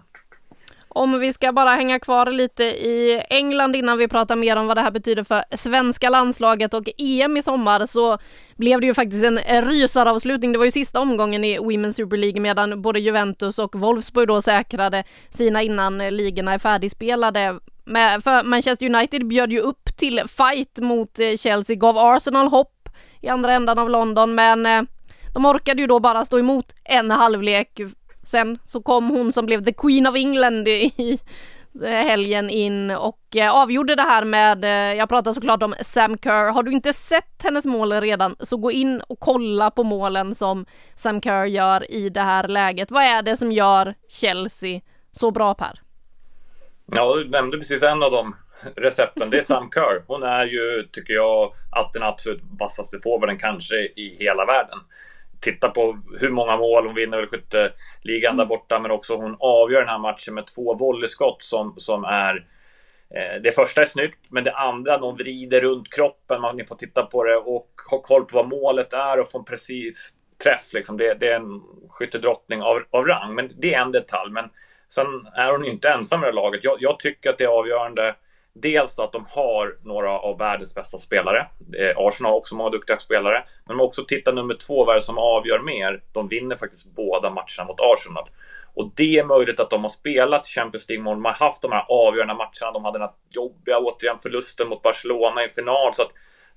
[0.91, 4.77] Om vi ska bara hänga kvar lite i England innan vi pratar mer om vad
[4.77, 8.17] det här betyder för svenska landslaget och EM i sommar så
[8.57, 10.51] blev det ju faktiskt en rysaravslutning.
[10.51, 14.41] Det var ju sista omgången i Women's Super League medan både Juventus och Wolfsburg då
[14.41, 17.59] säkrade sina innan ligorna är färdigspelade.
[18.23, 22.89] För Manchester United bjöd ju upp till fight mot eh, Chelsea, gav Arsenal hopp
[23.21, 24.81] i andra ändan av London men eh,
[25.33, 27.79] de orkade ju då bara stå emot en halvlek
[28.29, 31.19] Sen så kom hon som blev the Queen of England i
[31.83, 36.17] eh, helgen in och eh, avgjorde det här med, eh, jag pratar såklart om Sam
[36.17, 36.51] Kerr.
[36.51, 40.65] Har du inte sett hennes mål redan så gå in och kolla på målen som
[40.95, 42.91] Sam Kerr gör i det här läget.
[42.91, 45.81] Vad är det som gör Chelsea så bra Per?
[46.85, 48.35] Ja, du nämnde precis en av de
[48.75, 49.29] recepten.
[49.29, 50.03] Det är Sam Kerr.
[50.07, 54.79] Hon är ju, tycker jag, att den absolut vassaste forwarden kanske i hela världen
[55.41, 59.79] titta på hur många mål hon vinner väl skytteligan där borta, men också hon avgör
[59.79, 62.45] den här matchen med två volleyskott som, som är
[63.15, 66.75] eh, det första är snyggt, men det andra, de vrider runt kroppen, man, ni får
[66.75, 70.73] titta på det och ha koll på vad målet är och få en precis träff.
[70.73, 70.97] Liksom.
[70.97, 74.31] Det, det är en skyttedrottning av, av rang, men det är en detalj.
[74.31, 74.49] Men
[74.89, 76.63] sen är hon ju inte ensam i det laget.
[76.63, 78.15] Jag, jag tycker att det är avgörande
[78.53, 81.47] Dels då att de har några av världens bästa spelare.
[81.77, 83.43] Eh, Arsenal har också många duktiga spelare.
[83.65, 86.03] Men om man också tittar nummer två, vad är det som avgör mer?
[86.11, 88.29] De vinner faktiskt båda matcherna mot Arsenal.
[88.73, 91.15] Och det är möjligt att de har spelat Champions League-mål.
[91.15, 92.71] De har haft de här avgörande matcherna.
[92.73, 95.93] De hade den här jobbiga, återigen, förlusten mot Barcelona i final.
[95.93, 96.11] Så att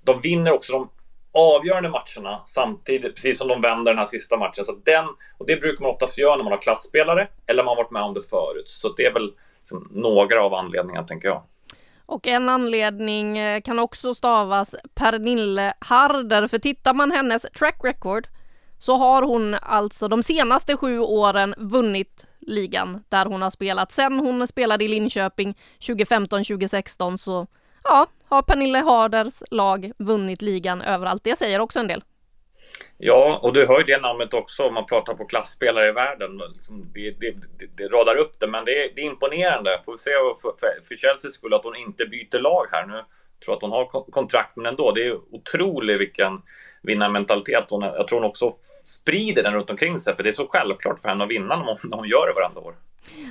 [0.04, 0.90] de vinner också de
[1.32, 4.64] avgörande matcherna samtidigt, precis som de vänder den här sista matchen.
[4.64, 5.04] Så den,
[5.38, 8.02] och det brukar man oftast göra när man har klassspelare eller man har varit med
[8.02, 8.68] om det förut.
[8.68, 11.42] Så det är väl liksom några av anledningarna, tänker jag.
[12.12, 18.28] Och en anledning eh, kan också stavas Pernille Harder, för tittar man hennes track record
[18.78, 23.92] så har hon alltså de senaste sju åren vunnit ligan där hon har spelat.
[23.92, 27.46] Sen hon spelade i Linköping 2015-2016 så
[27.84, 31.24] ja, har Pernille Harders lag vunnit ligan överallt.
[31.24, 32.04] Det säger också en del.
[32.98, 36.40] Ja, och du hör ju det namnet också om man pratar på klassspelare i världen.
[36.54, 39.80] Liksom, det, det, det, det, radar upp det, men det är, det är imponerande.
[39.84, 42.94] Får vi se för, för, för Chelseas skull att hon inte byter lag här nu.
[42.94, 44.92] Jag tror att hon har kontrakt, men ändå.
[44.92, 46.38] Det är otroligt vilken
[46.82, 48.52] vinnarmentalitet hon Jag tror hon också
[48.84, 51.64] sprider den runt omkring sig, för det är så självklart för henne att vinna när
[51.64, 52.74] hon, när hon gör det varandra år.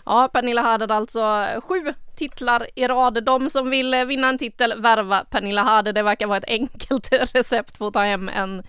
[0.05, 3.23] Ja, Pernilla Harder alltså sju titlar i rad.
[3.23, 5.93] De som vill vinna en titel, värva Pernilla Harder.
[5.93, 8.63] Det verkar vara ett enkelt recept för att ta hem en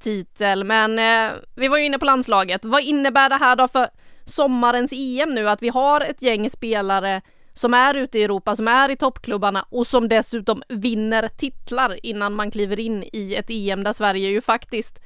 [0.00, 0.64] titel.
[0.64, 2.64] Men eh, vi var ju inne på landslaget.
[2.64, 3.88] Vad innebär det här då för
[4.24, 5.48] sommarens EM nu?
[5.48, 7.22] Att vi har ett gäng spelare
[7.54, 12.34] som är ute i Europa, som är i toppklubbarna och som dessutom vinner titlar innan
[12.34, 14.98] man kliver in i ett EM där Sverige ju faktiskt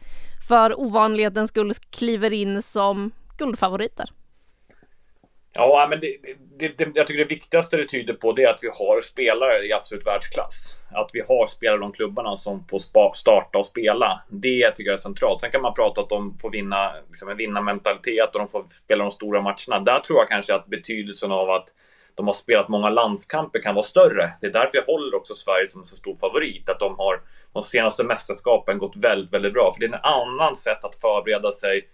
[0.49, 4.11] för ovanlighetens skull kliver in som guldfavoriter.
[5.55, 6.17] Ja, men det,
[6.59, 9.67] det, det, jag tycker det viktigaste det tyder på det är att vi har spelare
[9.67, 10.77] i absolut världsklass.
[10.93, 14.23] Att vi har spelare i de klubbarna som får spa, starta och spela.
[14.29, 15.41] Det tycker jag är centralt.
[15.41, 18.65] Sen kan man prata om att de får vinna liksom en vinnarmentalitet och de får
[18.65, 19.85] spela de stora matcherna.
[19.85, 21.69] Där tror jag kanske att betydelsen av att
[22.15, 24.33] de har spelat många landskamper kan vara större.
[24.41, 26.69] Det är därför jag håller också Sverige som en så stor favorit.
[26.69, 27.21] Att de har
[27.53, 29.73] de senaste mästerskapen gått väldigt, väldigt bra.
[29.73, 31.89] För det är en annan sätt att förbereda sig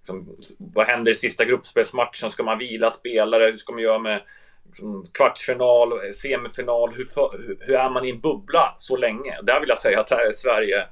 [0.00, 2.30] liksom, vad händer i sista gruppspelsmatchen?
[2.30, 3.44] Ska man vila spelare?
[3.44, 4.22] Hur ska man göra med
[4.66, 6.92] liksom, kvartsfinal, semifinal?
[6.92, 9.38] Hur, för, hur, hur, är man i en bubbla så länge?
[9.42, 10.86] Där vill jag säga att här är Sverige eh,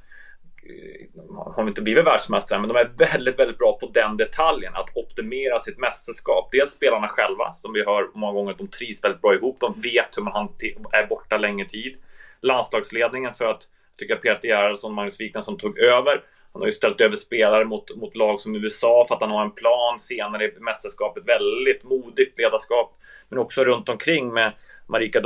[1.36, 4.96] har de inte blivit världsmästare, men de är väldigt, väldigt bra på den detaljen, att
[4.96, 6.48] optimera sitt mästerskap.
[6.52, 9.60] Dels spelarna själva, som vi hör många gånger, de trivs väldigt bra ihop.
[9.60, 10.48] De vet hur man
[10.92, 11.96] är borta länge tid.
[12.40, 16.22] Landslagsledningen för att, jag tycker Peter Gerhardsson och Magnus Wikner som tog över,
[16.52, 19.44] han har ju ställt över spelare mot, mot lag som USA för att han har
[19.44, 21.24] en plan senare i mästerskapet.
[21.26, 22.98] Väldigt modigt ledarskap.
[23.28, 24.52] Men också runt omkring med
[24.86, 25.20] Marika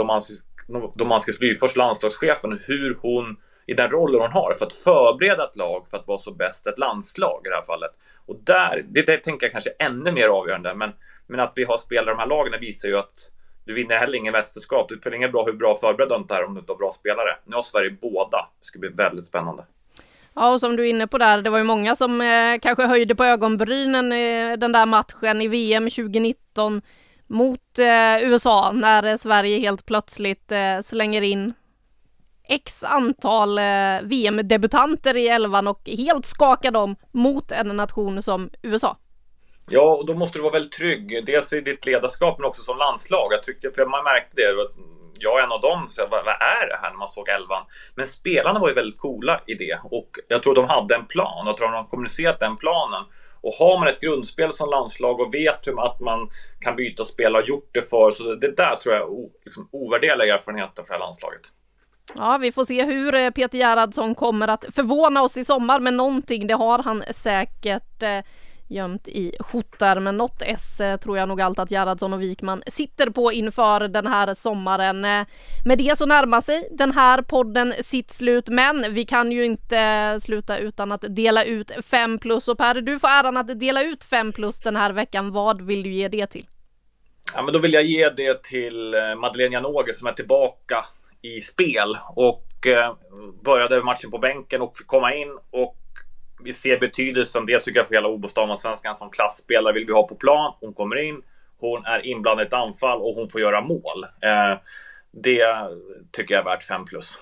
[0.94, 5.88] Domanskis, Lyfors, landslagschefen, hur hon i den rollen hon har för att förbereda ett lag
[5.88, 7.90] för att vara så bäst ett landslag i det här fallet.
[8.26, 10.74] Och där, det, det tänker jag kanske ännu mer avgörande.
[10.74, 10.92] Men,
[11.26, 13.30] men att vi har spelare i de här lagen visar ju att
[13.64, 14.88] du vinner heller ingen mästerskap.
[14.88, 16.92] Det spelar ingen bra hur bra förberedd du inte är om du inte har bra
[16.92, 17.36] spelare.
[17.44, 18.48] Nu har Sverige båda.
[18.60, 19.64] Det ska bli väldigt spännande.
[20.34, 22.86] Ja, och som du är inne på där, det var ju många som eh, kanske
[22.86, 26.82] höjde på ögonbrynen eh, den där matchen i VM 2019
[27.26, 31.54] mot eh, USA när eh, Sverige helt plötsligt eh, slänger in
[32.48, 33.64] x antal eh,
[34.02, 38.96] VM-debutanter i elvan och helt skakar dem mot en nation som USA.
[39.68, 41.26] Ja, och då måste du vara väldigt trygg.
[41.26, 43.32] Dels i ditt ledarskap men också som landslag.
[43.32, 44.52] Jag tyckte, för man märkte det.
[45.22, 47.28] Jag är en av dem, så jag, vad, vad är det här när man såg
[47.28, 47.62] elvan?
[47.94, 51.42] Men spelarna var ju väldigt coola i det och jag tror de hade en plan.
[51.42, 53.04] och Jag tror de har kommunicerat den planen.
[53.40, 56.28] Och har man ett grundspel som landslag och vet hur att man
[56.60, 59.68] kan byta spel och har gjort det för så det där tror jag är liksom,
[59.72, 61.40] ovärderliga erfarenheter för det här landslaget.
[62.14, 65.96] Ja, vi får se hur eh, Peter Gerhardsson kommer att förvåna oss i sommar, men
[65.96, 68.18] någonting det har han säkert eh,
[68.72, 70.16] gömt i skjortärmen.
[70.16, 74.06] Något S eh, tror jag nog allt att Gerhardsson och Wikman sitter på inför den
[74.06, 75.04] här sommaren.
[75.04, 75.26] Eh,
[75.64, 79.78] med det så närmar sig den här podden sitt slut, men vi kan ju inte
[79.78, 82.48] eh, sluta utan att dela ut 5 plus.
[82.48, 85.32] Och Per, du får äran att dela ut 5 plus den här veckan.
[85.32, 86.46] Vad vill du ge det till?
[87.34, 90.76] Ja, men då vill jag ge det till Madeleine Janogy som är tillbaka
[91.22, 92.46] i spel och
[93.44, 95.81] började matchen på bänken och fick komma in och
[96.44, 100.14] vi ser betydelsen, dels tycker jag för hela OBO-Svenskan som klassspelare vill vi ha på
[100.14, 100.54] plan.
[100.60, 101.22] Hon kommer in,
[101.58, 104.04] hon är inblandad i ett anfall och hon får göra mål.
[104.04, 104.58] Eh,
[105.10, 105.44] det
[106.10, 107.18] tycker jag är värt 5 plus.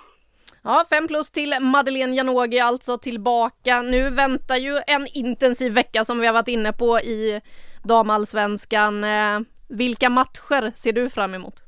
[0.62, 3.82] Ja, 5 plus till Madeleine Janogy alltså tillbaka.
[3.82, 7.40] Nu väntar ju en intensiv vecka som vi har varit inne på i
[7.84, 9.04] damallsvenskan.
[9.04, 11.62] Eh, vilka matcher ser du fram emot?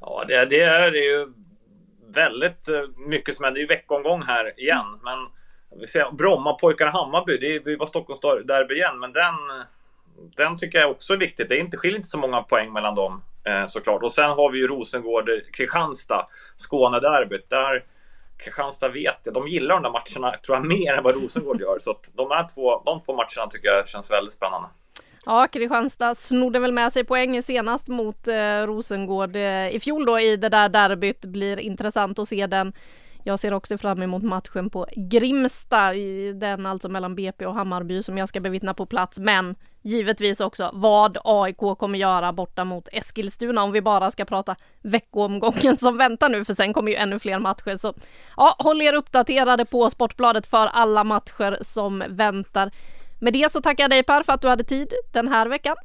[0.00, 1.32] Ja, det, det är ju
[2.14, 3.60] väldigt eh, mycket som händer.
[3.60, 4.86] Det är veckomgång här igen.
[4.86, 5.00] Mm.
[5.04, 5.18] Men
[5.80, 8.98] vi ser Brommapojkarna Hammarby, det, är, det var Stockholms derby igen.
[8.98, 9.34] Men den,
[10.36, 11.48] den tycker jag också är viktig.
[11.48, 14.02] Det är inte, skiljer inte så många poäng mellan dem eh, såklart.
[14.02, 17.50] Och sen har vi ju Rosengård, eh, Kristianstad, Skånederbyt.
[17.50, 17.84] Där
[18.44, 21.78] Kristianstad vet jag, de gillar de där matcherna tror jag mer än vad Rosengård gör.
[21.78, 24.68] Så att de här två, de två matcherna tycker jag känns väldigt spännande.
[25.26, 30.20] Ja, Kristianstad snodde väl med sig poäng senast mot eh, Rosengård eh, i fjol då
[30.20, 31.24] i det där derbyt.
[31.24, 32.72] Blir intressant att se den.
[33.26, 35.92] Jag ser också fram emot matchen på Grimsta,
[36.34, 39.18] den alltså mellan BP och Hammarby som jag ska bevittna på plats.
[39.18, 44.56] Men givetvis också vad AIK kommer göra borta mot Eskilstuna om vi bara ska prata
[44.82, 47.76] veckoomgången som väntar nu för sen kommer ju ännu fler matcher.
[47.76, 47.94] Så
[48.36, 52.70] ja, håll er uppdaterade på Sportbladet för alla matcher som väntar.
[53.20, 55.76] Med det så tackar jag dig Per för att du hade tid den här veckan.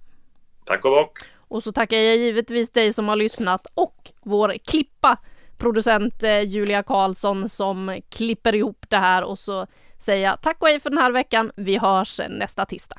[0.65, 1.17] Tack och bock.
[1.47, 5.17] Och så tackar jag givetvis dig som har lyssnat och vår klippa
[5.61, 10.67] producent eh, Julia Karlsson som klipper ihop det här och så säger jag tack och
[10.67, 11.51] hej för den här veckan.
[11.55, 12.97] Vi hörs nästa tisdag.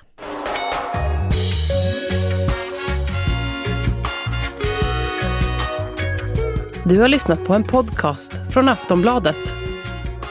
[6.84, 9.54] Du har lyssnat på en podcast från Aftonbladet.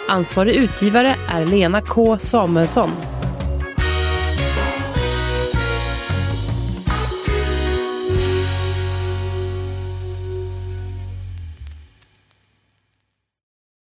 [0.10, 2.90] Ansvarig utgivare är Lena K Samuelsson.